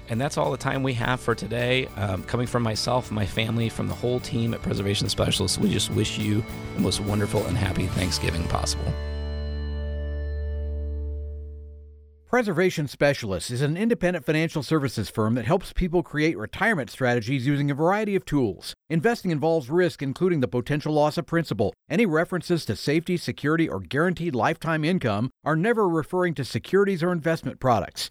[0.08, 1.86] And that's all the time we have for today.
[1.96, 5.90] Um, coming from myself, my family, from the whole team at Preservation Specialists, we just
[5.90, 6.44] wish you
[6.74, 8.92] the most wonderful and happy Thanksgiving possible.
[12.34, 17.70] Preservation Specialists is an independent financial services firm that helps people create retirement strategies using
[17.70, 18.74] a variety of tools.
[18.90, 21.72] Investing involves risk, including the potential loss of principal.
[21.88, 27.12] Any references to safety, security, or guaranteed lifetime income are never referring to securities or
[27.12, 28.10] investment products.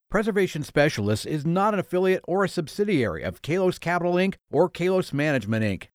[0.11, 4.35] Preservation Specialists is not an affiliate or a subsidiary of Kalos Capital Inc.
[4.51, 5.87] or Kalos Management Inc.